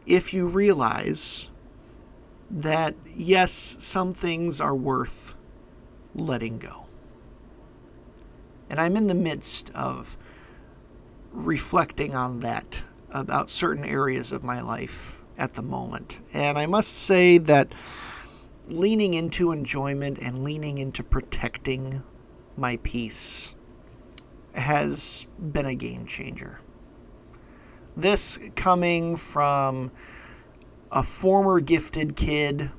if 0.06 0.34
you 0.34 0.48
realize 0.48 1.50
that, 2.50 2.96
yes, 3.15 3.52
some 3.52 4.13
things 4.13 4.62
are 4.62 4.76
worth 4.76 5.36
letting 6.13 6.58
go. 6.60 6.86
And 8.70 8.80
I'm 8.80 8.96
in 8.96 9.08
the 9.08 9.15
midst 9.15 9.72
of 9.76 10.18
reflecting 11.32 12.15
on 12.15 12.39
that 12.39 12.84
about 13.12 13.50
certain 13.50 13.86
areas 13.86 14.32
of 14.32 14.44
my 14.44 14.62
life 14.62 15.22
at 15.38 15.54
the 15.54 15.62
moment. 15.62 16.22
And 16.34 16.58
I 16.58 16.65
must 16.65 16.94
say 16.94 17.38
that 17.39 17.74
leaning 18.68 19.13
into 19.13 19.52
enjoyment 19.52 20.18
and 20.20 20.44
leaning 20.44 20.78
into 20.78 21.04
protecting 21.04 22.04
my 22.58 22.78
peace 22.78 23.56
has 24.54 25.28
been 25.39 25.65
a 25.65 25.76
game 25.76 26.06
changer. 26.06 26.60
This 27.98 28.40
coming 28.56 29.16
from 29.16 29.92
a 30.92 31.02
former 31.02 31.62
gifted 31.62 32.18
kid, 32.18 32.72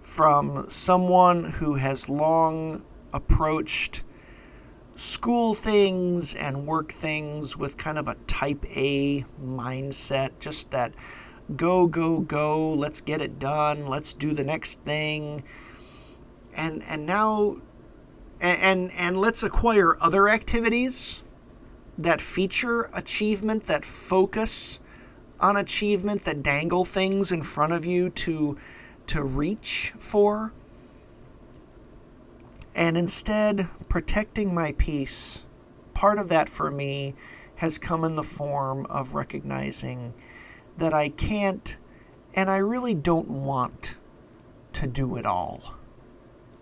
from 0.00 0.64
someone 0.68 1.44
who 1.44 1.74
has 1.74 2.08
long 2.08 2.82
approached 3.12 4.04
school 4.94 5.52
things 5.52 6.34
and 6.34 6.66
work 6.66 6.92
things 6.92 7.58
with 7.58 7.76
kind 7.76 7.98
of 7.98 8.08
a 8.08 8.14
type 8.26 8.64
A 8.74 9.26
mindset, 9.44 10.30
just 10.40 10.70
that 10.70 10.94
go, 11.54 11.86
go, 11.86 12.20
go, 12.20 12.70
let's 12.70 13.02
get 13.02 13.20
it 13.20 13.38
done, 13.38 13.86
let's 13.86 14.14
do 14.14 14.32
the 14.32 14.44
next 14.44 14.80
thing. 14.80 15.42
And 16.54 16.82
and 16.84 17.04
now 17.04 17.58
and 18.40 18.60
and, 18.62 18.92
and 18.92 19.18
let's 19.18 19.42
acquire 19.42 19.98
other 20.00 20.26
activities 20.26 21.22
that 21.98 22.20
feature 22.20 22.90
achievement, 22.92 23.64
that 23.64 23.84
focus 23.84 24.80
on 25.40 25.56
achievement, 25.56 26.24
that 26.24 26.42
dangle 26.42 26.84
things 26.84 27.32
in 27.32 27.42
front 27.42 27.72
of 27.72 27.84
you 27.84 28.10
to 28.10 28.56
to 29.06 29.22
reach 29.22 29.92
for. 29.98 30.52
And 32.74 32.96
instead, 32.96 33.68
protecting 33.88 34.54
my 34.54 34.72
peace, 34.72 35.44
part 35.94 36.18
of 36.18 36.28
that 36.28 36.48
for 36.48 36.70
me 36.70 37.14
has 37.56 37.78
come 37.78 38.04
in 38.04 38.16
the 38.16 38.22
form 38.22 38.84
of 38.86 39.14
recognizing 39.14 40.12
that 40.76 40.92
I 40.92 41.08
can't 41.08 41.78
and 42.34 42.50
I 42.50 42.58
really 42.58 42.94
don't 42.94 43.30
want 43.30 43.96
to 44.74 44.86
do 44.86 45.16
it 45.16 45.24
all 45.24 45.74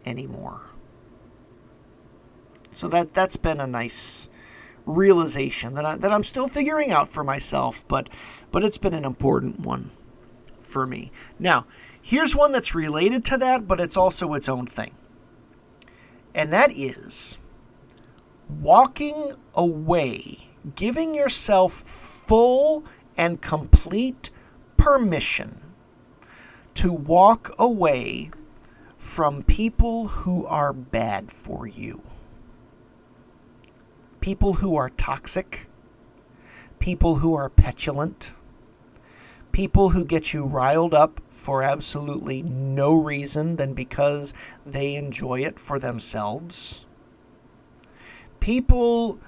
anymore. 0.07 0.61
So 2.71 2.87
that 2.89 3.13
that's 3.13 3.37
been 3.37 3.61
a 3.61 3.67
nice 3.67 4.29
realization 4.87 5.75
that 5.75 5.85
I, 5.85 5.97
that 5.97 6.13
I'm 6.13 6.23
still 6.23 6.49
figuring 6.49 6.91
out 6.91 7.09
for 7.09 7.25
myself, 7.25 7.87
but 7.89 8.09
but 8.51 8.65
it's 8.65 8.79
been 8.79 8.95
an 8.95 9.05
important 9.05 9.61
one 9.61 9.91
for 10.61 10.87
me. 10.87 11.11
Now, 11.39 11.67
here's 12.01 12.37
one 12.37 12.53
that's 12.53 12.75
related 12.75 13.25
to 13.27 13.39
that, 13.39 13.67
but 13.67 13.81
it's 13.81 13.97
also 13.97 14.35
its 14.35 14.49
own 14.49 14.67
thing. 14.67 14.95
And 16.35 16.53
that 16.53 16.73
is 16.73 17.39
walking 18.49 19.33
away, 19.55 20.51
giving 20.75 21.15
yourself 21.15 21.73
full 21.73 22.85
and 23.17 23.41
complete 23.41 24.31
permission 24.77 25.61
to 26.75 26.93
walk 26.93 27.55
away 27.59 28.31
from 28.99 29.43
people 29.43 30.09
who 30.09 30.45
are 30.47 30.73
bad 30.73 31.31
for 31.31 31.67
you 31.67 32.03
people 34.25 34.55
who 34.55 34.75
are 34.75 34.89
toxic, 34.89 35.67
people 36.79 37.17
who 37.17 37.35
are 37.35 37.51
petulant, 37.51 38.35
people 39.53 39.91
who 39.91 40.03
get 40.03 40.33
you 40.33 40.43
riled 40.43 40.95
up 40.95 41.21
for 41.29 41.63
absolutely 41.63 42.41
no 42.41 42.95
reason 42.95 43.57
than 43.57 43.75
because 43.75 44.33
they 44.65 44.95
enjoy 44.95 45.41
it 45.41 45.59
for 45.59 45.79
themselves, 45.79 46.87
people 48.41 49.19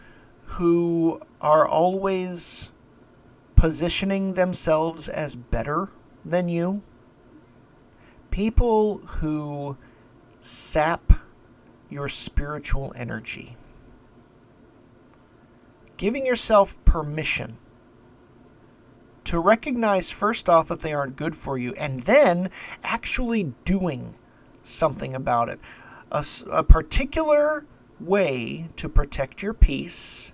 who 0.44 1.20
are 1.42 1.68
always 1.68 2.72
positioning 3.54 4.32
themselves 4.32 5.10
as 5.10 5.36
better 5.36 5.90
than 6.24 6.48
you, 6.48 6.82
people 8.30 8.96
who 9.20 9.76
sap 10.40 11.12
your 11.90 12.08
spiritual 12.08 12.94
energy 12.96 13.58
giving 15.96 16.26
yourself 16.26 16.82
permission 16.84 17.58
to 19.26 19.40
recognize 19.40 20.10
first 20.10 20.48
off 20.48 20.68
that 20.68 20.80
they 20.80 20.94
aren't 20.94 21.16
good 21.16 21.34
for 21.34 21.58
you 21.58 21.72
and 21.74 22.00
then 22.04 22.50
actually 22.84 23.52
doing 23.64 24.14
something 24.62 25.14
about 25.14 25.48
it. 25.48 25.58
A, 26.12 26.24
a, 26.50 26.62
particular 26.62 27.64
way 27.98 28.68
to 28.76 28.88
protect 28.88 29.42
your 29.42 29.52
peace 29.52 30.32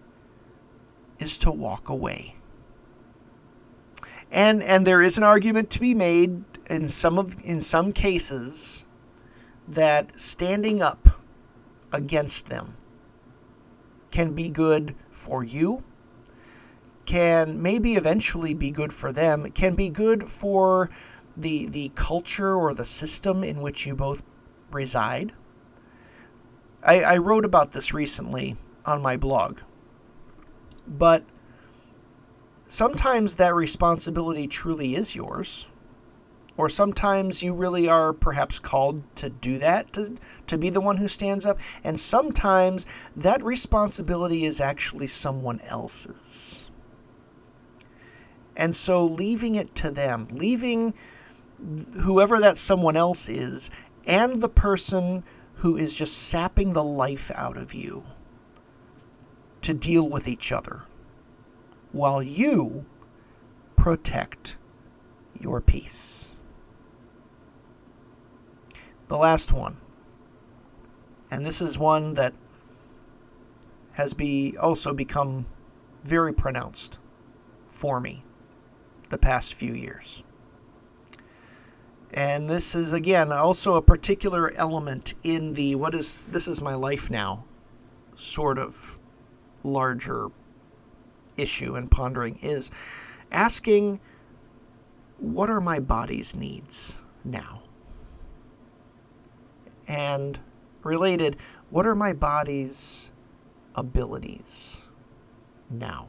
is 1.19 1.39
to 1.39 1.51
walk 1.51 1.89
away. 1.89 2.37
And 4.31 4.63
and 4.63 4.87
there 4.87 5.03
is 5.03 5.17
an 5.17 5.25
argument 5.25 5.71
to 5.71 5.81
be 5.81 5.95
made 5.95 6.45
in 6.69 6.91
some 6.91 7.19
of 7.19 7.37
in 7.45 7.63
some 7.63 7.93
cases 7.93 8.87
that 9.69 10.19
standing 10.19 10.83
up 10.83 11.21
against 11.93 12.49
them 12.49 12.77
can 14.13 14.35
be 14.35 14.49
good 14.49 14.95
for 15.11 15.43
you, 15.43 15.83
can 17.07 17.61
maybe 17.61 17.95
eventually 17.95 18.55
be 18.55 18.71
good 18.71 18.93
for 18.93 19.13
them, 19.13 19.51
can 19.51 19.75
be 19.75 19.89
good 19.89 20.25
for 20.25 20.91
the 21.37 21.67
the 21.67 21.91
culture 21.95 22.55
or 22.55 22.75
the 22.75 22.85
system 22.85 23.43
in 23.43 23.61
which 23.61 23.87
you 23.87 23.97
both 23.97 24.23
reside. 24.71 25.33
I, 26.85 27.01
I 27.03 27.17
wrote 27.17 27.45
about 27.45 27.73
this 27.73 27.95
recently 27.95 28.57
on 28.85 29.03
my 29.03 29.17
blog. 29.17 29.61
But 30.87 31.25
sometimes 32.67 33.37
that 33.37 33.55
responsibility 33.55 34.49
truly 34.49 34.97
is 34.97 35.15
yours. 35.15 35.69
Or 36.57 36.69
sometimes 36.69 37.43
you 37.43 37.55
really 37.55 37.89
are 37.89 38.13
perhaps 38.13 38.59
called 38.59 39.03
to 39.17 39.31
do 39.31 39.59
that, 39.59 39.93
to, 39.95 40.17
to 40.47 40.59
be 40.59 40.69
the 40.69 40.83
one 40.83 40.99
who 40.99 41.09
stands 41.09 41.47
up. 41.47 41.59
And 41.83 41.99
sometimes 41.99 42.87
that 43.17 43.43
responsibility 43.43 44.45
is 44.45 44.61
actually 44.61 45.07
someone 45.07 45.61
else's. 45.63 46.71
And 48.55 48.77
so 48.77 49.05
leaving 49.05 49.55
it 49.55 49.75
to 49.77 49.91
them, 49.91 50.29
leaving 50.31 50.93
whoever 52.03 52.39
that 52.41 52.59
someone 52.59 52.97
else 52.97 53.29
is, 53.29 53.71
and 54.07 54.41
the 54.41 54.49
person 54.49 55.25
who 55.57 55.77
is 55.77 55.95
just 55.95 56.19
sapping 56.19 56.73
the 56.73 56.85
life 56.85 57.31
out 57.35 57.57
of 57.57 57.73
you 57.73 58.05
to 59.63 59.73
deal 59.73 60.07
with 60.07 60.29
each 60.29 60.53
other 60.53 60.83
while 61.93 62.23
you 62.23 62.85
protect 63.77 64.57
your 65.41 65.61
peace. 65.61 66.41
The 69.13 69.19
last 69.19 69.53
one, 69.53 69.77
and 71.31 71.45
this 71.45 71.61
is 71.61 71.77
one 71.79 72.15
that 72.15 72.33
has 73.93 74.15
be 74.15 74.57
also 74.59 74.95
become 74.95 75.45
very 76.03 76.33
pronounced 76.33 76.97
for 77.67 78.01
me 78.01 78.25
the 79.11 79.19
past 79.19 79.53
few 79.53 79.75
years. 79.75 80.25
And 82.15 82.49
this 82.49 82.75
is 82.75 82.95
again 82.95 83.33
also 83.33 83.75
a 83.75 83.83
particular 83.83 84.51
element 84.55 85.13
in 85.23 85.53
the 85.53 85.75
what 85.75 85.95
is 85.95 86.25
this 86.25 86.49
is 86.49 86.63
my 86.63 86.75
life 86.75 87.11
now 87.11 87.45
sort 88.15 88.59
of 88.59 88.99
larger 89.63 90.29
issue 91.37 91.75
and 91.75 91.91
pondering 91.91 92.37
is 92.37 92.71
asking 93.31 94.01
what 95.19 95.51
are 95.51 95.61
my 95.61 95.81
body's 95.81 96.35
needs 96.35 97.03
now? 97.23 97.62
And 99.89 100.39
related, 100.83 101.37
what 101.71 101.87
are 101.87 101.95
my 101.95 102.13
body's 102.13 103.11
abilities 103.75 104.87
now? 105.71 106.09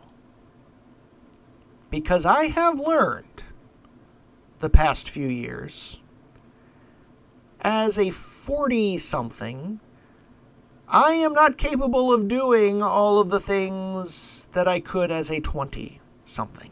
Because 1.89 2.25
I 2.25 2.45
have 2.45 2.79
learned 2.79 3.43
the 4.59 4.69
past 4.69 5.09
few 5.09 5.27
years 5.27 5.99
as 7.61 7.97
a 7.97 8.09
40 8.09 8.97
something 8.97 9.79
I 10.93 11.13
am 11.13 11.33
not 11.33 11.57
capable 11.57 12.13
of 12.13 12.27
doing 12.27 12.83
all 12.83 13.19
of 13.19 13.31
the 13.31 13.39
things 13.39 14.47
that 14.51 14.67
I 14.67 14.79
could 14.79 15.09
as 15.09 15.31
a 15.31 15.39
20 15.39 15.99
something. 16.23 16.69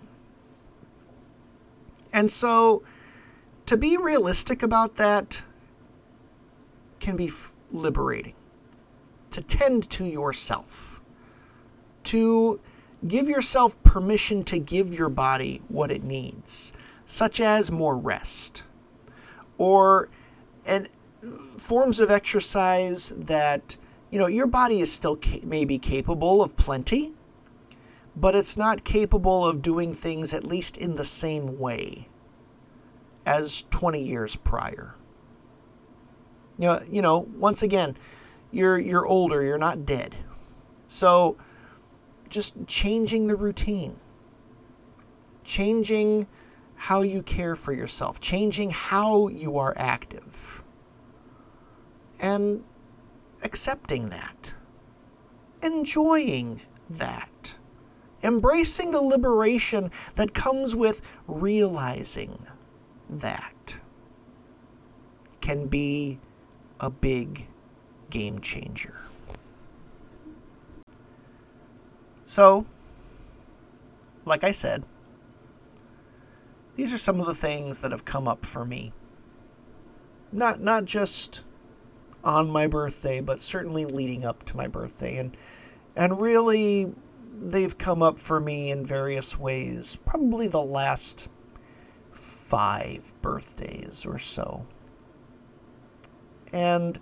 And 2.13 2.31
so, 2.31 2.83
to 3.65 3.77
be 3.77 3.97
realistic 3.97 4.61
about 4.61 4.97
that 4.97 5.43
can 7.01 7.17
be 7.17 7.27
f- 7.27 7.53
liberating. 7.71 8.35
To 9.31 9.41
tend 9.41 9.89
to 9.89 10.05
yourself, 10.05 11.01
to 12.05 12.61
give 13.05 13.27
yourself 13.27 13.81
permission 13.83 14.43
to 14.45 14.59
give 14.59 14.93
your 14.93 15.09
body 15.09 15.61
what 15.67 15.91
it 15.91 16.03
needs, 16.03 16.71
such 17.03 17.41
as 17.41 17.71
more 17.71 17.97
rest, 17.97 18.63
or 19.57 20.09
and 20.65 20.87
forms 21.57 21.99
of 21.99 22.09
exercise 22.09 23.11
that 23.17 23.77
you 24.11 24.19
know, 24.19 24.27
your 24.27 24.45
body 24.47 24.81
is 24.81 24.91
still 24.91 25.15
ca- 25.15 25.41
maybe 25.43 25.77
capable 25.77 26.43
of 26.43 26.57
plenty, 26.57 27.13
but 28.15 28.35
it's 28.35 28.57
not 28.57 28.83
capable 28.83 29.45
of 29.45 29.61
doing 29.61 29.93
things 29.93 30.33
at 30.33 30.43
least 30.43 30.75
in 30.77 30.95
the 30.95 31.05
same 31.05 31.57
way 31.57 32.09
as 33.25 33.63
20 33.69 34.03
years 34.03 34.35
prior. 34.35 34.95
You 36.61 36.67
know, 36.67 36.81
you 36.91 37.01
know, 37.01 37.27
once 37.37 37.63
again, 37.63 37.97
you're 38.51 38.77
you're 38.77 39.07
older, 39.07 39.41
you're 39.41 39.57
not 39.57 39.83
dead. 39.83 40.15
So 40.85 41.35
just 42.29 42.67
changing 42.67 43.25
the 43.25 43.35
routine. 43.35 43.95
Changing 45.43 46.27
how 46.75 47.01
you 47.01 47.23
care 47.23 47.55
for 47.55 47.73
yourself, 47.73 48.19
changing 48.19 48.69
how 48.69 49.27
you 49.27 49.57
are 49.57 49.73
active. 49.75 50.63
And 52.19 52.63
accepting 53.41 54.09
that, 54.09 54.53
enjoying 55.63 56.61
that, 56.91 57.55
embracing 58.21 58.91
the 58.91 59.01
liberation 59.01 59.89
that 60.13 60.35
comes 60.35 60.75
with 60.75 61.01
realizing 61.25 62.45
that 63.09 63.81
can 65.41 65.65
be 65.65 66.19
a 66.81 66.89
big 66.89 67.47
game 68.09 68.41
changer. 68.41 68.95
So, 72.25 72.65
like 74.25 74.43
I 74.43 74.51
said, 74.51 74.83
these 76.75 76.93
are 76.93 76.97
some 76.97 77.19
of 77.19 77.25
the 77.25 77.35
things 77.35 77.81
that 77.81 77.91
have 77.91 78.03
come 78.03 78.27
up 78.27 78.45
for 78.45 78.65
me. 78.65 78.91
Not 80.31 80.59
not 80.61 80.85
just 80.85 81.43
on 82.23 82.49
my 82.49 82.67
birthday, 82.67 83.21
but 83.21 83.41
certainly 83.41 83.85
leading 83.85 84.25
up 84.25 84.43
to 84.43 84.57
my 84.57 84.67
birthday. 84.67 85.17
And, 85.17 85.35
and 85.95 86.21
really, 86.21 86.93
they've 87.39 87.77
come 87.77 88.01
up 88.01 88.19
for 88.19 88.39
me 88.39 88.71
in 88.71 88.85
various 88.85 89.37
ways, 89.37 89.97
probably 90.05 90.47
the 90.47 90.61
last 90.61 91.29
five 92.11 93.13
birthdays 93.21 94.05
or 94.05 94.17
so. 94.17 94.65
And 96.51 96.99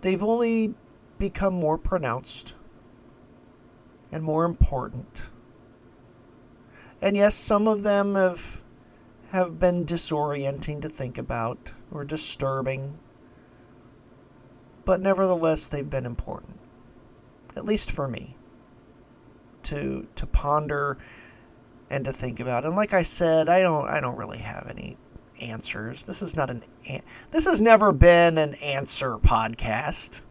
they've 0.00 0.22
only 0.22 0.74
become 1.18 1.54
more 1.54 1.78
pronounced 1.78 2.54
and 4.12 4.22
more 4.22 4.44
important. 4.44 5.30
And 7.00 7.16
yes, 7.16 7.34
some 7.34 7.66
of 7.66 7.82
them 7.82 8.14
have 8.14 8.62
have 9.30 9.58
been 9.58 9.84
disorienting 9.84 10.80
to 10.80 10.88
think 10.88 11.18
about 11.18 11.72
or 11.90 12.04
disturbing 12.04 12.98
but 14.86 15.00
nevertheless, 15.00 15.66
they've 15.66 15.90
been 15.90 16.06
important, 16.06 16.60
at 17.56 17.64
least 17.66 17.90
for 17.90 18.06
me, 18.06 18.36
to 19.64 20.06
to 20.14 20.26
ponder 20.26 20.96
and 21.90 22.04
to 22.04 22.12
think 22.12 22.38
about. 22.38 22.64
And 22.64 22.76
like 22.76 22.94
I 22.94 23.02
said, 23.02 23.48
I 23.48 23.60
don't 23.60 23.88
I 23.88 24.00
don't 24.00 24.16
really 24.16 24.38
have 24.38 24.68
any 24.70 24.96
answers. 25.40 26.02
This 26.02 26.22
is 26.22 26.34
not 26.36 26.50
an 26.50 26.62
this 27.30 27.46
has 27.46 27.60
never 27.60 27.92
been 27.92 28.38
an 28.38 28.54
answer 28.54 29.18
podcast. 29.18 30.22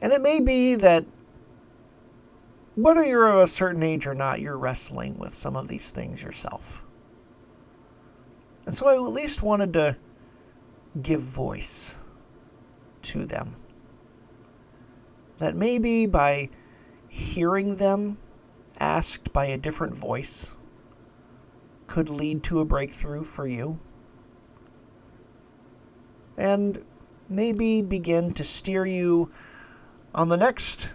And 0.00 0.12
it 0.12 0.20
may 0.20 0.40
be 0.40 0.74
that 0.76 1.04
whether 2.74 3.04
you're 3.04 3.28
of 3.28 3.38
a 3.38 3.46
certain 3.46 3.82
age 3.82 4.06
or 4.06 4.14
not, 4.14 4.40
you're 4.40 4.58
wrestling 4.58 5.16
with 5.18 5.34
some 5.34 5.56
of 5.56 5.68
these 5.68 5.90
things 5.90 6.22
yourself. 6.22 6.84
And 8.66 8.76
so 8.76 8.86
I 8.86 8.94
at 8.94 9.12
least 9.12 9.42
wanted 9.42 9.72
to 9.74 9.96
give 11.00 11.20
voice 11.20 11.96
to 13.02 13.24
them. 13.24 13.56
That 15.38 15.54
maybe 15.54 16.06
by 16.06 16.50
hearing 17.08 17.76
them 17.76 18.18
asked 18.78 19.32
by 19.32 19.46
a 19.46 19.56
different 19.56 19.94
voice 19.94 20.55
could 21.86 22.08
lead 22.08 22.42
to 22.44 22.60
a 22.60 22.64
breakthrough 22.64 23.22
for 23.24 23.46
you. 23.46 23.78
And 26.36 26.84
maybe 27.28 27.82
begin 27.82 28.32
to 28.34 28.44
steer 28.44 28.86
you 28.86 29.30
on 30.14 30.28
the 30.28 30.36
next 30.36 30.90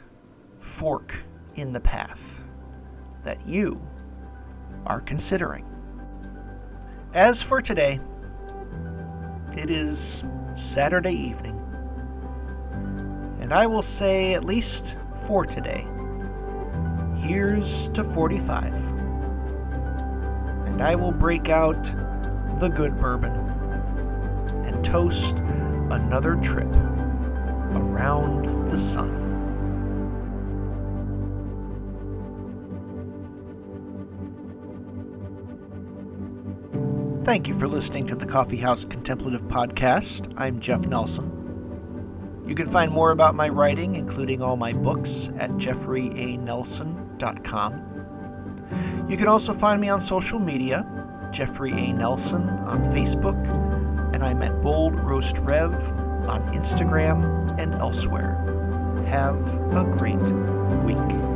fork 0.60 1.24
in 1.56 1.74
the 1.74 1.80
path 1.80 2.44
that 3.24 3.48
you 3.48 3.82
are 4.86 5.02
considering. 5.02 5.66
As 7.14 7.42
for 7.42 7.62
today, 7.62 8.00
it 9.58 9.70
is 9.70 10.24
Saturday 10.54 11.14
evening. 11.14 11.58
And 13.42 13.52
I 13.52 13.66
will 13.66 13.82
say, 13.82 14.34
at 14.34 14.46
least 14.46 14.98
for 15.28 15.46
today, 15.46 15.86
here's 17.18 17.90
to 17.90 18.04
45. 18.04 19.11
And 20.82 20.90
I 20.90 20.96
will 20.96 21.12
break 21.12 21.48
out 21.48 21.84
the 22.60 22.68
good 22.68 23.00
bourbon 23.00 23.32
and 24.66 24.84
toast 24.84 25.38
another 25.92 26.38
trip 26.38 26.66
around 27.76 28.68
the 28.68 28.80
sun. 28.80 29.20
Thank 37.26 37.48
you 37.48 37.54
for 37.54 37.68
listening 37.68 38.08
to 38.08 38.16
the 38.16 38.26
Coffee 38.26 38.58
House 38.58 38.84
Contemplative 38.84 39.44
Podcast. 39.44 40.34
I'm 40.36 40.60
Jeff 40.60 40.88
Nelson. 40.88 42.42
You 42.48 42.56
can 42.56 42.72
find 42.72 42.92
more 42.92 43.12
about 43.12 43.36
my 43.36 43.50
writing, 43.50 43.98
including 43.98 44.42
all 44.42 44.58
my 44.58 44.74
books, 44.74 45.30
at 45.38 45.52
jeffreyanelson.com. 45.52 47.91
You 49.12 49.18
can 49.18 49.28
also 49.28 49.52
find 49.52 49.82
me 49.82 49.90
on 49.90 50.00
social 50.00 50.40
media, 50.40 50.86
Jeffrey 51.32 51.74
A. 51.74 51.92
Nelson 51.92 52.48
on 52.48 52.82
Facebook, 52.86 53.36
and 54.14 54.24
I'm 54.24 54.42
at 54.42 54.62
Bold 54.62 54.96
Roast 54.96 55.38
Rev 55.40 55.74
on 56.30 56.42
Instagram 56.54 57.60
and 57.60 57.74
elsewhere. 57.74 58.38
Have 59.08 59.54
a 59.76 59.84
great 59.84 60.16
week. 60.86 61.31